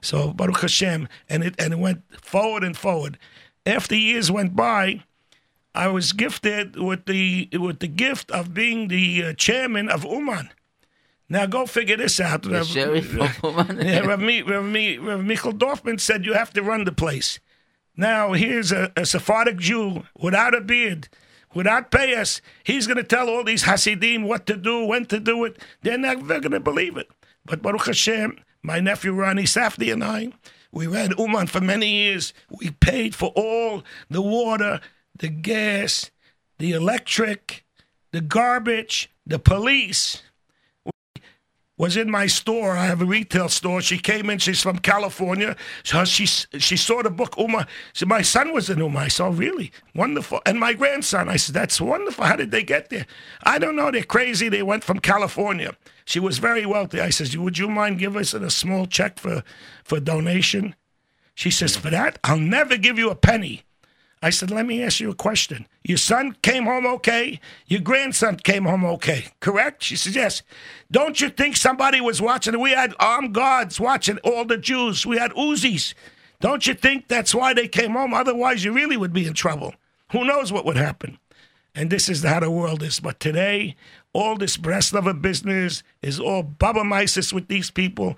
[0.00, 3.18] So Baruch Hashem, and it and it went forward and forward.
[3.66, 5.02] After years went by,
[5.74, 10.50] I was gifted with the with the gift of being the uh, chairman of Uman.
[11.28, 12.42] Now go figure this out.
[12.42, 13.86] The sheriff of Uman.
[13.86, 17.38] yeah, Rav, Mi, Rav, Mi, Rav Michael Dorfman said you have to run the place.
[17.96, 21.08] Now here's a, a Sephardic Jew without a beard,
[21.54, 22.40] without payas.
[22.64, 25.58] He's going to tell all these Hasidim what to do, when to do it.
[25.82, 27.08] They're never going to believe it.
[27.44, 30.32] But Baruch Hashem, my nephew Ronnie Safdie and I,
[30.70, 32.34] we ran Uman for many years.
[32.50, 34.80] We paid for all the water,
[35.18, 36.10] the gas,
[36.58, 37.64] the electric,
[38.12, 40.22] the garbage, the police
[41.78, 42.76] was in my store.
[42.76, 43.80] I have a retail store.
[43.80, 44.38] She came in.
[44.38, 45.56] She's from California.
[45.84, 47.66] So she she saw the book Uman.
[47.94, 49.04] She my son was in Uman.
[49.04, 49.72] I oh, really?
[49.94, 50.42] Wonderful.
[50.44, 51.28] And my grandson.
[51.28, 52.24] I said, that's wonderful.
[52.24, 53.06] How did they get there?
[53.44, 53.90] I don't know.
[53.90, 54.48] They're crazy.
[54.48, 55.76] They went from California.
[56.04, 57.00] She was very wealthy.
[57.00, 59.44] I says, would you mind give us a small check for,
[59.84, 60.74] for donation?
[61.34, 63.62] She says, for that, I'll never give you a penny.
[64.22, 65.66] I said, let me ask you a question.
[65.84, 67.40] Your son came home okay?
[67.66, 69.82] Your grandson came home okay, correct?
[69.82, 70.42] She says, yes.
[70.90, 72.58] Don't you think somebody was watching?
[72.60, 75.06] We had armed guards watching all the Jews.
[75.06, 75.94] We had Uzis.
[76.40, 78.14] Don't you think that's why they came home?
[78.14, 79.74] Otherwise, you really would be in trouble.
[80.12, 81.18] Who knows what would happen?
[81.74, 82.98] And this is how the world is.
[82.98, 83.76] But today,
[84.12, 86.42] all this Breslover business is all
[86.84, 88.16] mises with these people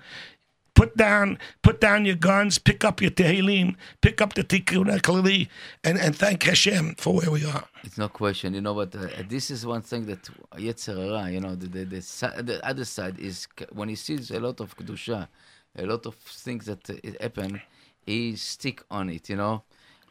[0.73, 5.47] put down put down your guns, pick up your Tehillim, pick up the Tikkun HaKlali,
[5.83, 7.65] and, and thank Hashem for where we are.
[7.83, 10.23] It's no question, you know, but uh, this is one thing that
[10.55, 14.39] Yetzer Hara, you know, the, the, the, the, other side is when he sees a
[14.39, 15.27] lot of Kedusha,
[15.77, 17.61] a lot of things that uh, happen,
[18.05, 19.63] he stick on it, you know.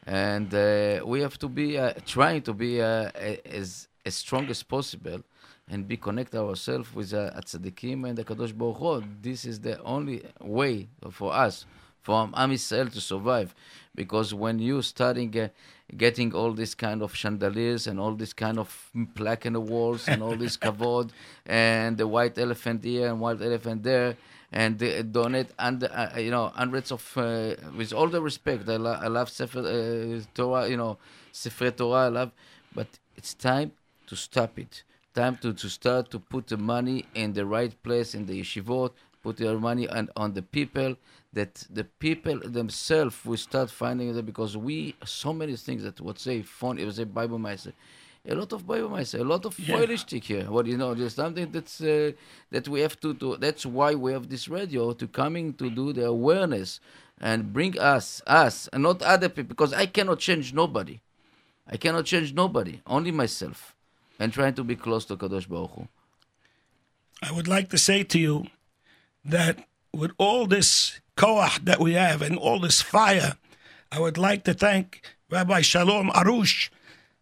[0.05, 3.11] And uh, we have to be uh, trying to be uh,
[3.45, 5.21] as as strong as possible
[5.69, 9.03] and be connect ourselves with uh, Tzaddikim and the Kadosh Baruch Hu.
[9.21, 11.65] This is the only way for us,
[12.01, 13.55] for Am Yisrael to survive.
[13.95, 15.49] Because when you starting uh,
[15.97, 20.07] getting all this kind of chandeliers and all this kind of plaque in the walls
[20.07, 21.11] and all this kavod
[21.45, 24.15] and the white elephant here and white elephant there
[24.51, 28.77] and they donate and uh, you know hundreds of uh, with all the respect I,
[28.77, 30.97] lo- I love Sefer uh, Torah you know
[31.31, 32.31] Sefer Torah I love
[32.73, 33.73] but it's time
[34.07, 38.15] to stop it time to, to start to put the money in the right place
[38.15, 40.95] in the yeshivot, put your money on, on the people,
[41.33, 46.19] that the people themselves will start finding it because we, so many things that would
[46.19, 47.75] say phone, it was a Bible message.
[48.27, 49.83] A lot of Bible message, a lot of yeah.
[49.87, 50.43] here.
[50.51, 52.11] What you know, there's something that's uh,
[52.51, 53.35] that we have to do.
[53.35, 56.79] That's why we have this radio to coming to do the awareness
[57.19, 59.49] and bring us, us, and not other people.
[59.49, 60.99] Because I cannot change nobody.
[61.65, 63.75] I cannot change nobody, only myself
[64.21, 65.87] and trying to be close to Kadosh Baruch Hu.
[67.23, 68.45] I would like to say to you
[69.25, 73.35] that with all this koach that we have and all this fire,
[73.91, 76.69] I would like to thank Rabbi Shalom Arush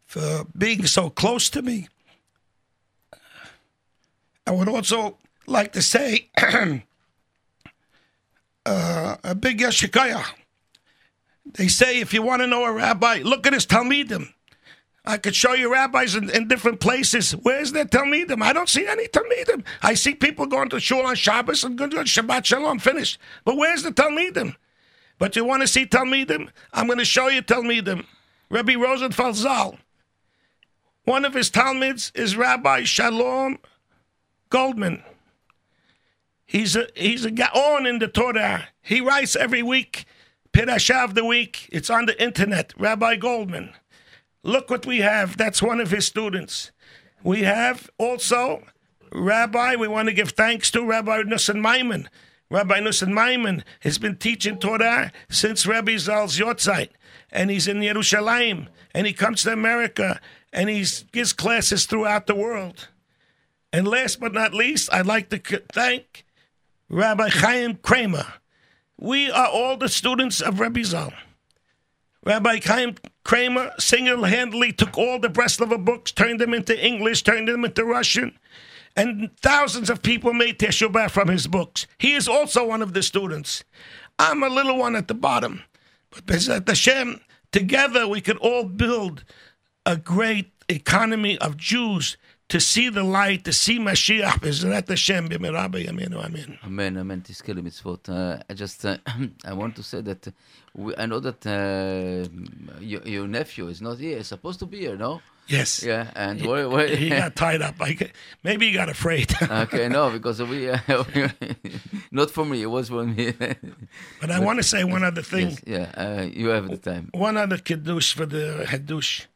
[0.06, 1.88] for being so close to me.
[4.46, 6.30] I would also like to say
[8.66, 10.26] uh, a big yeshikaya.
[11.46, 14.34] They say if you want to know a rabbi, look at his Talmidim.
[15.06, 17.32] I could show you rabbis in, in different places.
[17.32, 18.42] Where's their Talmidim?
[18.44, 19.64] I don't see any Talmidim.
[19.82, 23.18] I see people going to shul on Shabbos and going to Shabbat Shalom, finished.
[23.46, 24.56] But where's the Talmidim?
[25.18, 26.50] But you want to see Talmidim?
[26.74, 28.06] I'm going to show you Talmidim.
[28.50, 29.78] Rabbi Rosenfeld Zal.
[31.06, 33.60] One of his Talmids is Rabbi Shalom
[34.50, 35.04] Goldman.
[36.46, 38.70] He's a he's a gaon in the Torah.
[38.82, 40.06] He writes every week,
[40.52, 41.70] Pirashav the week.
[41.72, 42.74] It's on the internet.
[42.78, 43.74] Rabbi Goldman.
[44.50, 45.38] Look what we have.
[45.38, 46.72] That's one of his students.
[47.24, 48.64] We have also
[49.12, 52.10] Rabbi, we want to give thanks to Rabbi Nussin Maimon.
[52.50, 56.90] Rabbi Nussin Maimon has been teaching Torah since Rabbi Zal's Yotzeit,
[57.32, 60.20] and he's in Yerushalayim, and he comes to America,
[60.52, 62.88] and he gives classes throughout the world.
[63.72, 66.26] And last but not least, I'd like to thank
[66.90, 68.34] Rabbi Chaim Kramer.
[68.98, 71.14] We are all the students of Rabbi Zal.
[72.26, 77.66] Rabbi Chaim Kramer single-handedly took all the Breslova books, turned them into English, turned them
[77.66, 78.38] into Russian,
[78.96, 81.86] and thousands of people made teshuvah from his books.
[81.98, 83.64] He is also one of the students.
[84.18, 85.64] I'm a little one at the bottom,
[86.10, 89.24] but Bezat Hashem, together we could all build
[89.86, 92.18] a great economy of Jews
[92.49, 94.41] to see the light, to see Mashiach.
[94.41, 96.59] Bezat Hashem, b'mirabe yaminu amin.
[96.65, 97.23] Amen, amen.
[97.23, 98.09] תזכה למצוות.
[98.09, 98.97] Uh, I just, uh,
[99.45, 100.31] I want to say that uh,
[100.75, 102.29] we, I know that uh,
[102.81, 104.17] your, your nephew is not here.
[104.19, 105.21] He's supposed to be here, no?
[105.47, 105.83] Yes.
[105.83, 107.75] Yeah, and where, where, He got tied up.
[107.81, 108.11] I, g-
[108.43, 109.31] maybe he got afraid.
[109.43, 110.79] okay, no, because we, uh,
[112.11, 113.33] not for me, it was for me.
[114.21, 115.51] but I want to say one other thing.
[115.51, 117.11] yes, yeah, uh, you have the time.
[117.13, 119.27] one other kiddush for the hadush.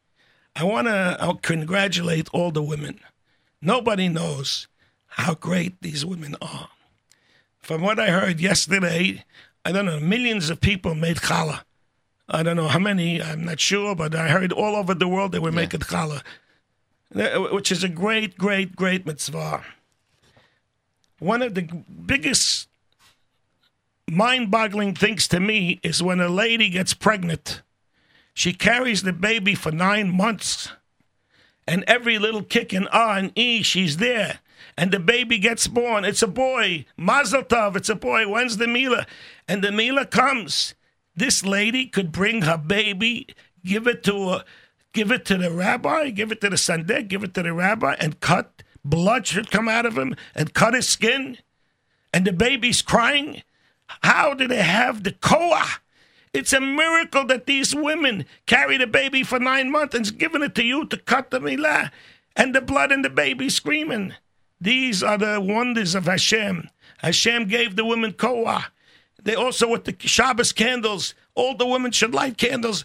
[0.56, 3.00] I want to congratulate all the women.
[3.62, 4.68] Nobody knows
[5.08, 6.70] how great these women are.
[7.60, 9.24] From what I heard yesterday,
[9.66, 11.64] I don't know, millions of people made challah.
[12.28, 15.32] I don't know how many, I'm not sure, but I heard all over the world
[15.32, 16.22] they were making challah,
[17.52, 19.64] which is a great, great, great mitzvah.
[21.20, 21.64] One of the
[22.06, 22.68] biggest
[24.10, 27.62] mind boggling things to me is when a lady gets pregnant.
[28.34, 30.72] She carries the baby for nine months.
[31.68, 34.40] And every little kick and ah and e, she's there.
[34.78, 36.04] And the baby gets born.
[36.04, 36.86] It's a boy.
[36.98, 37.76] Mazel tov.
[37.76, 38.28] It's a boy.
[38.28, 39.06] When's the Mila?
[39.48, 40.74] And the Mila comes.
[41.16, 43.28] This lady could bring her baby,
[43.64, 44.46] give it to a,
[44.94, 47.96] give it to the rabbi, give it to the sandek, give it to the rabbi,
[48.00, 48.64] and cut.
[48.84, 51.38] Blood should come out of him and cut his skin.
[52.12, 53.44] And the baby's crying.
[54.04, 55.80] How do they have the koah?
[56.34, 60.56] It's a miracle that these women carried a baby for nine months and's giving it
[60.56, 61.92] to you to cut the milah
[62.36, 64.14] and the blood and the baby screaming.
[64.60, 66.70] These are the wonders of Hashem.
[67.00, 68.72] Hashem gave the women koah.
[69.22, 71.14] They also with the Shabbos candles.
[71.36, 72.84] All the women should light candles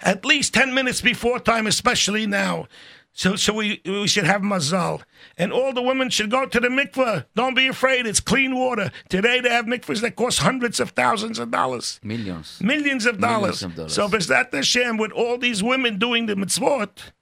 [0.00, 2.68] at least ten minutes before time, especially now.
[3.16, 5.02] So, so we we should have mazal,
[5.38, 7.24] and all the women should go to the mikveh.
[7.36, 8.90] Don't be afraid; it's clean water.
[9.08, 12.60] Today they have mikvahs that cost hundreds of thousands of dollars, Millions.
[12.60, 13.62] millions of dollars.
[13.62, 13.94] of dollars.
[13.94, 17.12] So, Bezat Hashem, with all these women doing the mitzvot,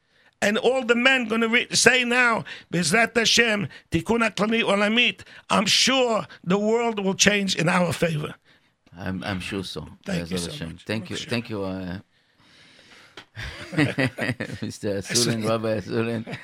[0.40, 5.20] and all the men going to re- say now, Bezat Hashem, Tikkun HaKlali Olamit,
[5.50, 8.34] I'm sure the world will change in our favor.
[8.96, 9.86] I'm, I'm sure so.
[10.06, 10.68] Thank you so Hashem.
[10.72, 10.84] much.
[10.84, 11.28] Thank you, Sure.
[11.30, 11.98] thank you, uh,
[13.72, 15.02] Mr.
[15.02, 16.36] Sulin, Rabbi Sulin.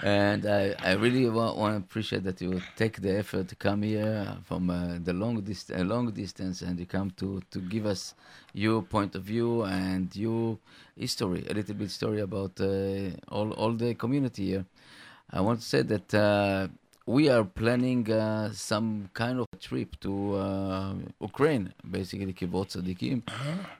[0.00, 3.82] And I, I really want, want to appreciate that you take the effort to come
[3.82, 7.84] here from uh, the long dist- uh, long distance and you come to, to give
[7.84, 8.14] us
[8.52, 10.56] your point of view and your
[10.96, 14.64] history, a little bit story about uh, all, all the community here.
[15.30, 16.68] I want to say that uh,
[17.08, 20.92] we are planning uh, some kind of trip to uh,
[21.30, 23.22] Ukraine, basically Kibbutz Tzadikim,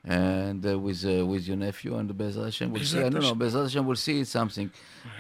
[0.03, 2.73] and uh, with uh, with your nephew and the Bezrat Hashem.
[2.73, 3.01] We'll see.
[3.01, 3.35] I don't know.
[3.35, 4.71] Bezrat Hashem will see something.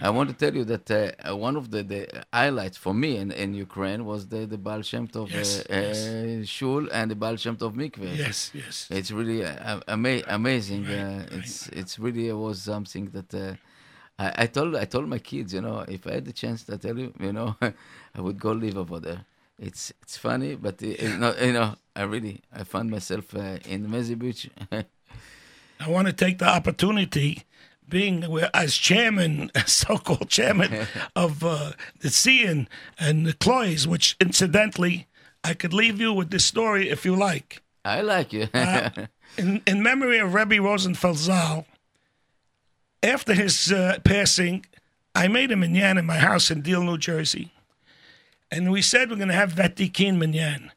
[0.00, 2.00] I want to tell you that uh, one of the, the
[2.32, 6.44] highlights for me in, in Ukraine was the the Baal Shem Tov Yes, uh, uh,
[6.56, 8.16] shul and the Baal Shem Tov mikveh.
[8.24, 8.76] Yes, yes.
[8.98, 10.86] It's really uh, ama- amazing.
[10.86, 13.54] uh, it's it's really was something that uh,
[14.18, 16.76] I, I told I told my kids, you know, if I had the chance to
[16.76, 17.56] tell you, you know,
[18.14, 19.24] I would go live over there.
[19.58, 23.58] It's it's funny, but it, it, no, you know, I really I found myself uh,
[23.66, 24.48] in Mezhibuzh.
[25.80, 27.44] I want to take the opportunity,
[27.88, 32.66] being as chairman, so-called chairman of uh, the Tziyon
[32.98, 35.06] and the Cloys, which incidentally,
[35.44, 37.62] I could leave you with this story if you like.
[37.84, 38.48] I like you.
[38.52, 38.90] Uh,
[39.36, 41.64] in, in memory of Rebbe Rosenfeld Zal,
[43.02, 44.64] after his uh, passing,
[45.14, 47.52] I made a minyan in my house in Deal, New Jersey.
[48.50, 50.72] And we said we're going to have Vatikin minyan.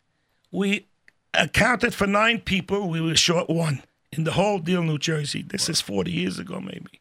[0.52, 0.88] We
[1.34, 2.90] accounted for nine people.
[2.90, 5.42] We were short one in the whole Deal, New Jersey.
[5.42, 7.00] This is 40 years ago, maybe.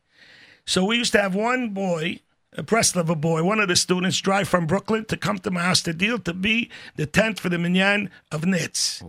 [0.64, 2.20] So we used to have one boy,
[2.56, 5.82] a Breslover boy, one of the students, drive from Brooklyn to come to my house
[5.82, 9.02] to Deal to be the tent for the minyan of Nitz.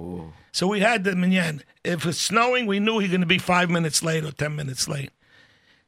[0.51, 1.61] So we had the minyan.
[1.83, 4.55] If it's snowing, we knew he was going to be five minutes late or ten
[4.55, 5.11] minutes late.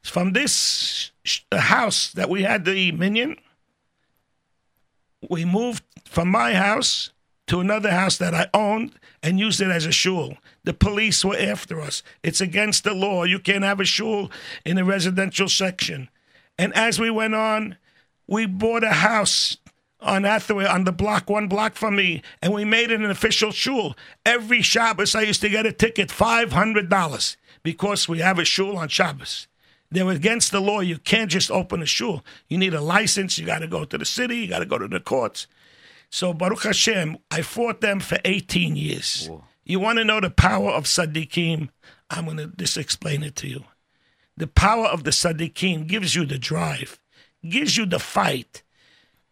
[0.03, 1.11] From this
[1.51, 3.37] house that we had the minyan,
[5.29, 7.11] we moved from my house
[7.47, 10.37] to another house that I owned and used it as a shul.
[10.65, 12.03] The police were after us.
[12.21, 13.23] It's against the law.
[13.23, 14.29] You can't have a shul
[14.65, 16.09] in a residential section.
[16.57, 17.77] And as we went on,
[18.27, 19.57] we bought a house
[19.99, 23.51] on Hathaway on the block, one block from me, and we made it an official
[23.51, 23.95] shul.
[24.25, 28.45] Every Shabbos, I used to get a ticket, five hundred dollars, because we have a
[28.45, 29.47] shul on Shabbos.
[29.93, 30.79] They were against the law.
[30.79, 32.25] You can't just open a shul.
[32.47, 33.37] You need a license.
[33.37, 34.37] You got to go to the city.
[34.37, 35.45] You got to go to the courts.
[36.09, 39.29] So Baruch Hashem, I fought them for 18 years.
[39.63, 41.69] You want to know the power of Sadiqim?
[42.09, 43.65] I'm going to just explain it to you.
[44.35, 46.99] The power of the Sadiqim gives you the drive,
[47.47, 48.63] gives you the fight.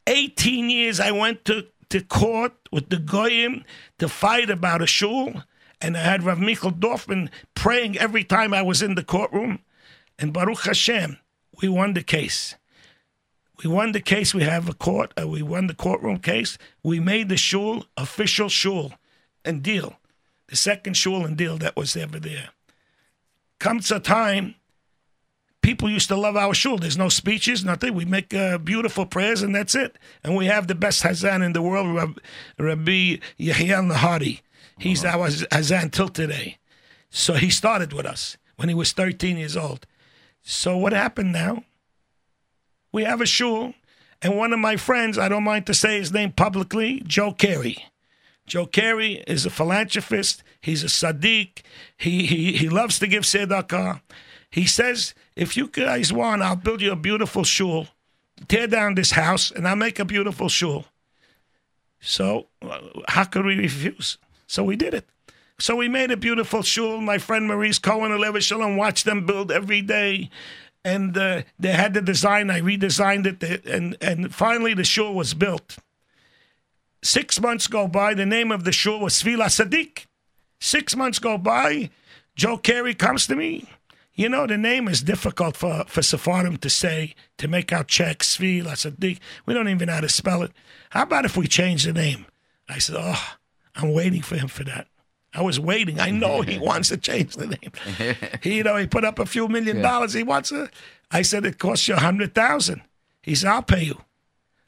[0.05, 3.65] 18 years I went to, to court with the Goyim
[3.97, 5.41] to fight about a shul,
[5.81, 9.59] and I had Rav Michael Dorfman praying every time I was in the courtroom.
[10.21, 11.17] And Baruch Hashem,
[11.61, 12.55] we won the case.
[13.63, 14.35] We won the case.
[14.35, 15.13] We have a court.
[15.19, 16.59] Uh, we won the courtroom case.
[16.83, 18.93] We made the shul official shul
[19.43, 19.97] and Deal.
[20.47, 22.49] The second shul and Deal that was ever there.
[23.59, 24.55] Comes a time,
[25.61, 26.77] people used to love our shul.
[26.77, 27.95] There's no speeches, nothing.
[27.95, 29.97] We make uh, beautiful prayers and that's it.
[30.23, 32.21] And we have the best Hazan in the world, Rab-
[32.59, 34.41] Rabbi Yahya Nahadi.
[34.77, 36.57] He's our Hazan till today.
[37.09, 39.87] So he started with us when he was 13 years old.
[40.43, 41.63] So what happened now?
[42.91, 43.73] We have a shul,
[44.21, 47.75] and one of my friends, I don't mind to say his name publicly, Joe Cayre.
[48.45, 50.43] Joe Cayre is a philanthropist.
[50.59, 51.61] He's a sadiq.
[51.97, 54.01] He he he loves to give tzedakah.
[54.49, 57.87] He says, if you guys want, I'll build you a beautiful shul.
[58.47, 60.85] Tear down this house, and I'll make a beautiful shul.
[62.01, 64.17] So uh, how could we refuse?
[64.47, 65.07] So we did it.
[65.61, 66.99] So we made a beautiful shul.
[67.01, 70.31] My friend Maurice Cohen, Alev Shalom, watched them build every day.
[70.83, 72.49] And uh, they had the design.
[72.49, 73.63] I redesigned it.
[73.67, 75.77] And, and finally, the shul was built.
[77.03, 78.15] Six months go by.
[78.15, 80.07] The name of the shul was Svila Sadiq.
[80.59, 81.91] Six months go by.
[82.35, 83.69] Joe Cayre comes to me.
[84.15, 88.35] You know, the name is difficult for, for Sephardim to say, to make out checks,
[88.35, 89.19] Svila Sadiq.
[89.45, 90.53] We don't even know how to spell it.
[90.89, 92.25] How about if we change the name?
[92.67, 93.35] I said, oh,
[93.75, 94.87] I'm waiting for him for that.
[95.33, 95.99] I was waiting.
[95.99, 98.17] I know he wants to change the name.
[98.41, 99.83] He, you know, he put up a few million Yeah.
[99.83, 100.13] dollars.
[100.13, 100.69] He wants to.
[101.09, 102.81] I said it costs you a hundred thousand.
[103.23, 104.01] He said, I'll pay you.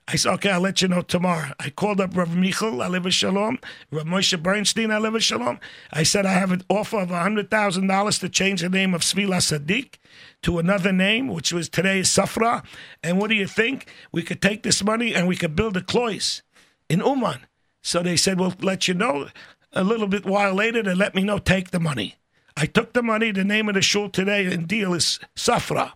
[0.05, 1.51] I said, okay, I'll let you know tomorrow.
[1.61, 3.57] I called up Rav Michal, I live in Shalom,
[3.89, 5.59] Rav Moshe Bernstein, I live in Shalom.
[5.93, 9.38] I said, I have an offer of a $100,000 to change the name of Svila
[9.39, 9.93] Sadiq
[10.41, 12.66] to another name, which was today is Safra.
[13.01, 13.88] And what do you think?
[14.11, 16.41] We could take this money and we could build a clois
[16.89, 17.39] in Uman.
[17.82, 19.30] So they said, we'll let you know.
[19.74, 22.15] A little bit while later, they let me know, take the money.
[22.55, 23.32] I took the money.
[23.32, 25.93] The name of the shul today and Deal is Safra.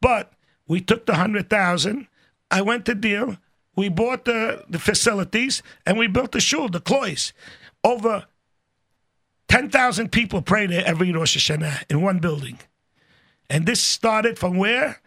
[0.00, 0.32] But
[0.66, 2.08] we took the hundred thousand.
[2.50, 3.36] I went to Deal.
[3.76, 7.32] We bought the, the facilities and we built the shul, the clois.
[7.84, 8.26] Over
[9.48, 12.58] ten thousand people pray there every Rosh Hashanah in one building.
[13.48, 15.00] And this started from where?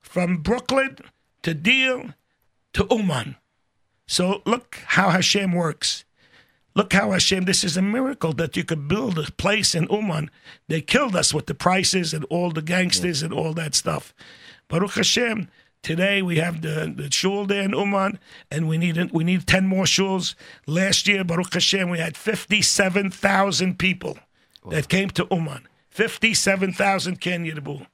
[0.00, 0.98] From Brooklyn
[1.42, 2.10] to Deal
[2.74, 3.36] to Uman.
[4.06, 6.04] So look how Hashem works.
[6.76, 10.28] Look how Hashem, this is a miracle that you could build a place in Uman.
[10.66, 14.12] They killed us with the prices and all the gangsters and all that stuff.
[14.66, 15.48] Baruch Hashem,
[15.82, 18.18] today we have the, the shul there in Uman,
[18.50, 20.34] and we need we need 10 more shuls.
[20.66, 24.18] Last year, Baruch Hashem, we had 57,000 people
[24.68, 25.68] that came to Uman.
[25.90, 27.86] 57,000 Ken Yirbu.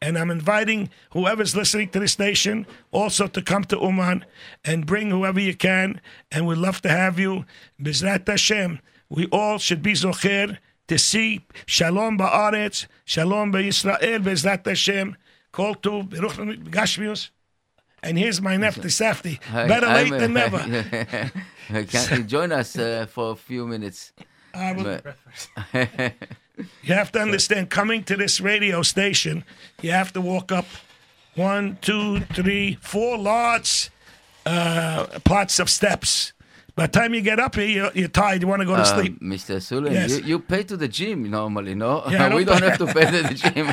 [0.00, 4.24] And I'm inviting whoever's listening to this station also to come to Uman
[4.64, 6.00] and bring whoever you can.
[6.30, 7.44] And we'd love to have you.
[7.82, 8.78] Bizrat Hashem,
[9.08, 15.16] we all should be zocher to see Shalom Ba'aretz, Shalom Ba'Yisrael, Bizrat Hashem,
[15.52, 17.30] call to Beruch Gashmius.
[18.00, 19.40] And here's my nephew, Safdie.
[19.52, 20.58] Better late than never.
[21.88, 24.12] Can you join us uh, for a few minutes?
[24.54, 25.00] I will-
[26.83, 29.43] You have to understand, coming to this radio station,
[29.81, 30.65] you have to walk up
[31.35, 33.89] one, two, three, four large
[34.45, 36.31] uh, plots of steps.
[36.75, 38.41] By the time you get up here, you're, you're tired.
[38.41, 39.19] You want to go to Um, sleep.
[39.21, 39.57] Mr.
[39.57, 40.09] Sulan, Yes.
[40.19, 42.03] you, you pay to the gym normally, no?
[42.09, 43.65] Yeah, I we don't don't have to pay to the gym.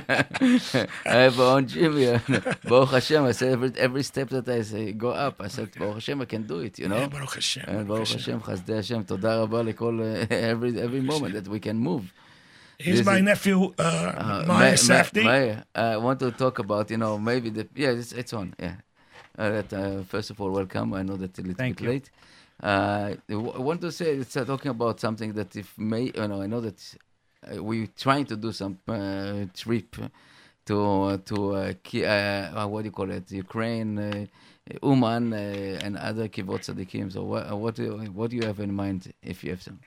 [1.06, 2.22] I have our own gym here.
[2.64, 5.94] Baruch Hashem, I said every, every step that I say, go up, I said, Baruch
[5.94, 6.98] Hashem, I can do it, you know?
[6.98, 7.64] Yeah, Baruch Hashem.
[7.66, 8.40] And Baruch Baruch Hashem.
[8.40, 12.12] Hashem, חסדי השם, תודה רבה לכל, uh, every, every moment that we can move.
[12.77, 15.23] Here's This my is- nephew, uh, Uh, Maya Ma- Ma- Safdie.
[15.23, 18.75] Maya, I want to talk about, you know, maybe the, yeah, it's, it's on, yeah.
[19.37, 20.93] Uh, that, uh, first of all, welcome.
[20.93, 21.89] I know that a little Thank bit you.
[21.91, 22.09] late.
[22.63, 26.03] Uh, I w- I want to say it's uh, talking about something that if may,
[26.15, 26.79] you know, I know that
[27.51, 29.97] uh, we're trying to do some uh, trip
[30.67, 34.25] to to uh, uh, uh, what do you call it, Ukraine, uh,
[34.83, 35.37] Uman, uh,
[35.83, 37.11] and other kibbutz tzaddikim.
[37.11, 39.61] So what uh, what do you, what do you have in mind if you have
[39.61, 39.79] some?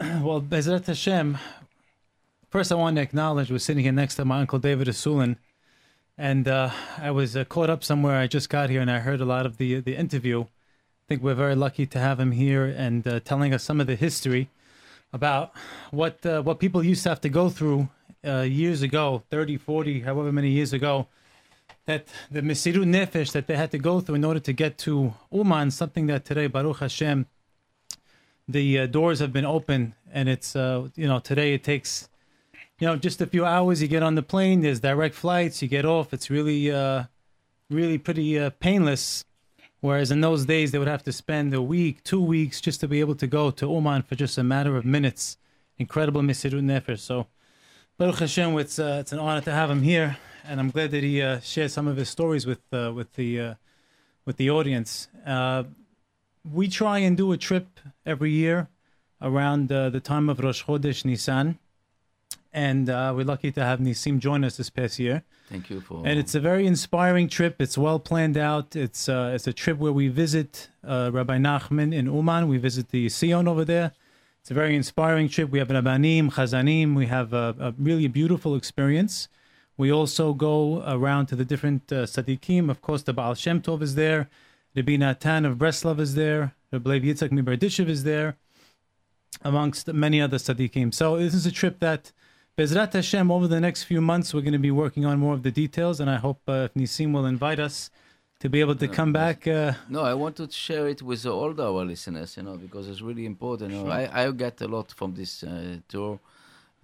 [0.26, 1.38] Well, Bezrat Hashem,
[2.52, 5.36] first I want to acknowledge we're sitting here next to my uncle David Asulin,
[6.18, 8.18] and uh, I was uh, caught up somewhere.
[8.18, 10.42] I just got here, and I heard a lot of the the interview.
[10.42, 13.86] I think we're very lucky to have him here and uh, telling us some of
[13.86, 14.50] the history
[15.14, 15.54] about
[15.92, 17.88] what uh, what people used to have to go through
[18.22, 21.06] uh, years ago, 30, 40, however many years ago,
[21.86, 25.14] that the Mesirut Nefesh that they had to go through in order to get to
[25.32, 27.26] Uman, something that today, Baruch Hashem,
[28.46, 32.10] the uh, doors have been open, and it's, you know, today it takes,
[32.82, 33.80] you know, just a few hours.
[33.80, 36.12] You get on the plane, there's direct flights, you get off.
[36.12, 37.04] It's really, uh,
[37.70, 39.24] really pretty uh, painless.
[39.78, 42.88] Whereas in those days, they would have to spend a week, two weeks just to
[42.88, 45.36] be able to go to Uman for just a matter of minutes.
[45.78, 46.98] Incredible Mesirut Nefesh.
[46.98, 47.28] So,
[47.98, 51.04] Baruch Hashem, it's, uh, it's an honor to have him here, and I'm glad that
[51.04, 53.54] he uh, shared some of his stories with uh, with the uh,
[54.24, 55.06] with the audience.
[55.24, 55.64] Uh,
[56.42, 58.66] we try and do a trip every year
[59.20, 61.60] around the time of Rosh Chodesh Nisan,
[62.52, 65.22] and uh, we're lucky to have Nissim join us this past year.
[65.48, 66.02] Thank you for.
[66.06, 67.56] And it's a very inspiring trip.
[67.60, 68.76] It's well planned out.
[68.76, 72.48] It's uh, it's a trip where we visit uh, Rabbi Nachman in Uman.
[72.48, 73.92] We visit the Tziyon over there.
[74.40, 75.50] It's a very inspiring trip.
[75.50, 76.96] We have Rabbanim, Chazanim.
[76.96, 79.28] We have a, a really beautiful experience.
[79.76, 82.70] We also go around to the different uh, tzaddikim.
[82.70, 84.28] Of course, the Baal Shem Tov is there.
[84.74, 86.54] Rabbi Natan of Breslov is there.
[86.72, 88.36] Rabbi Lev Yitzhak Miberdishev is there,
[89.42, 90.94] amongst many other tzaddikim.
[90.94, 92.12] So this is a trip that,
[92.56, 95.42] Bezrat Hashem, over the next few months, we're going to be working on more of
[95.42, 97.90] the details, and I hope uh, if Nissim will invite us
[98.40, 99.46] to be able to come back.
[99.48, 103.00] Uh, No, I want to share it with all our listeners, you know, because it's
[103.00, 103.72] really important.
[103.72, 106.20] You know, I, I get a lot from this uh, tour,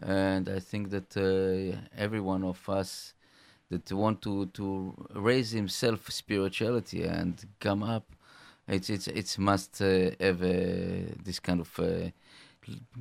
[0.00, 3.12] and I think that uh, every one of us
[3.70, 8.06] that want to, to raise himself spirituality and come up,
[8.66, 12.08] it's it's it's must uh, have uh, this kind of uh,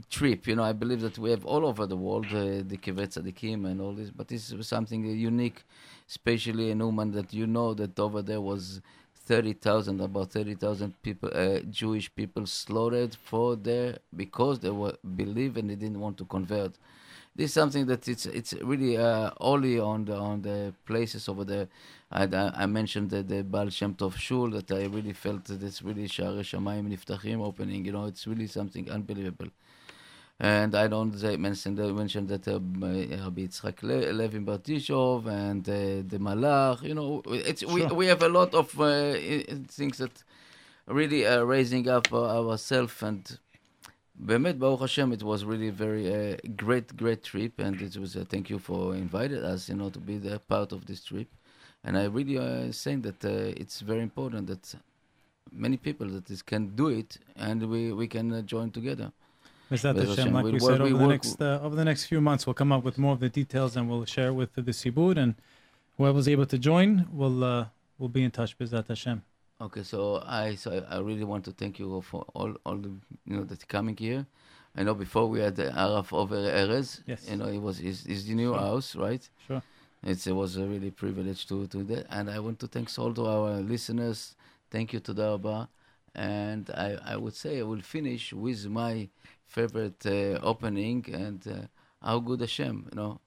[0.10, 0.48] trip.
[0.48, 3.82] You know, I believe that we have all over the world uh, the Kivet and
[3.82, 5.64] all this, but this is something unique,
[6.10, 8.82] especially in Uman that you know that over there was
[9.28, 15.70] 30,000, about 30,000 people, uh, Jewish people slaughtered for their, because they were believe and
[15.70, 16.74] they didn't want to convert.
[17.36, 21.44] This is something that it's it's really uh, only on the on the places over
[21.46, 21.68] there.
[22.10, 22.24] I,
[22.56, 26.08] I mentioned the, the Baal Shem Tov Shul that I really felt that it's really
[26.08, 27.84] Shaare Shamayim Niftachim opening.
[27.86, 29.48] You know, it's really something unbelievable.
[30.40, 35.74] And I don't mention mentioned that uh, uh, Rabbi Yitzchak Le, Levin Bartishov and uh,
[36.08, 36.84] the Malach.
[36.84, 37.74] You know, it's sure.
[37.74, 39.14] we we have a lot of uh,
[39.68, 40.24] things that
[40.86, 43.38] really are raising up uh, ourselves and.
[44.20, 48.16] באמת, ברוך Hashem it was really a very uh, great, great trip, and it was,
[48.16, 51.28] uh, thank you for inviting us, you know, to be the part of this trip.
[51.88, 54.66] And I really uh, saying that uh, it's very important that
[55.66, 57.18] many people that is, can do it,
[57.48, 59.08] and we we can uh, join together.
[59.72, 62.04] Bezrat Bez Hashem, like we work- said, we over the next uh, over the next
[62.12, 64.74] few months, we'll come up with more of the details and we'll share with the,
[64.82, 65.32] Sibud, and
[65.98, 67.66] whoever's able to join, will uh,
[68.00, 68.52] will be in touch.
[68.60, 69.18] Bezrat Hashem.
[69.66, 72.92] Okay, so I so I really want to thank you for all all the
[73.30, 74.26] you know that coming here.
[74.78, 76.90] I know before we had the Araf Ofer Erez.
[77.08, 77.22] Yes.
[77.30, 78.60] You know, it was his, his new Sure.
[78.60, 79.24] house, right?
[79.48, 79.64] Sure.
[80.07, 83.13] It's, it was a really privilege to to that, and I want to thank all
[83.15, 84.35] to our listeners.
[84.71, 85.69] Thank you to Darba,
[86.15, 89.09] and I I would say I will finish with my
[89.47, 93.19] favorite uh, opening and uh, how good Hashem, you know.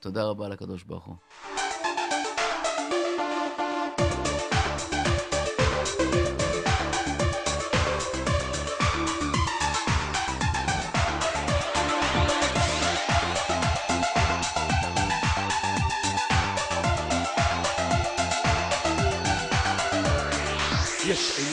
[0.00, 1.16] תודה רבה לקדוש ברוך הוא.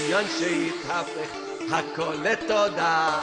[0.07, 1.31] עניין שהתהפך
[1.73, 3.19] הכל לתודה.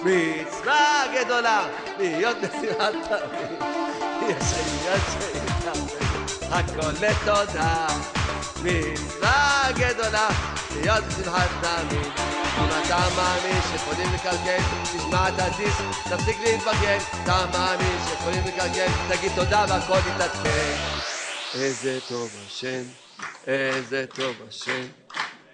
[0.00, 1.66] מצווה גדולה
[1.98, 3.60] להיות נשיאת תמיד.
[4.28, 6.06] יש עניין שהתהפך
[6.50, 7.86] הכל לתודה.
[8.62, 10.28] מצווה גדולה
[10.70, 12.12] להיות בשמחת תמיד.
[12.58, 14.62] אם אתה מאמין שיכולים לקלקל
[14.96, 16.98] תשמע את הדיסק תפסיק להתבגן.
[17.22, 20.76] אתה מאמין שיכולים לקלקל תגיד תודה והכל יתעדכן.
[21.54, 22.82] איזה טוב השם
[23.46, 24.99] איזה טוב השם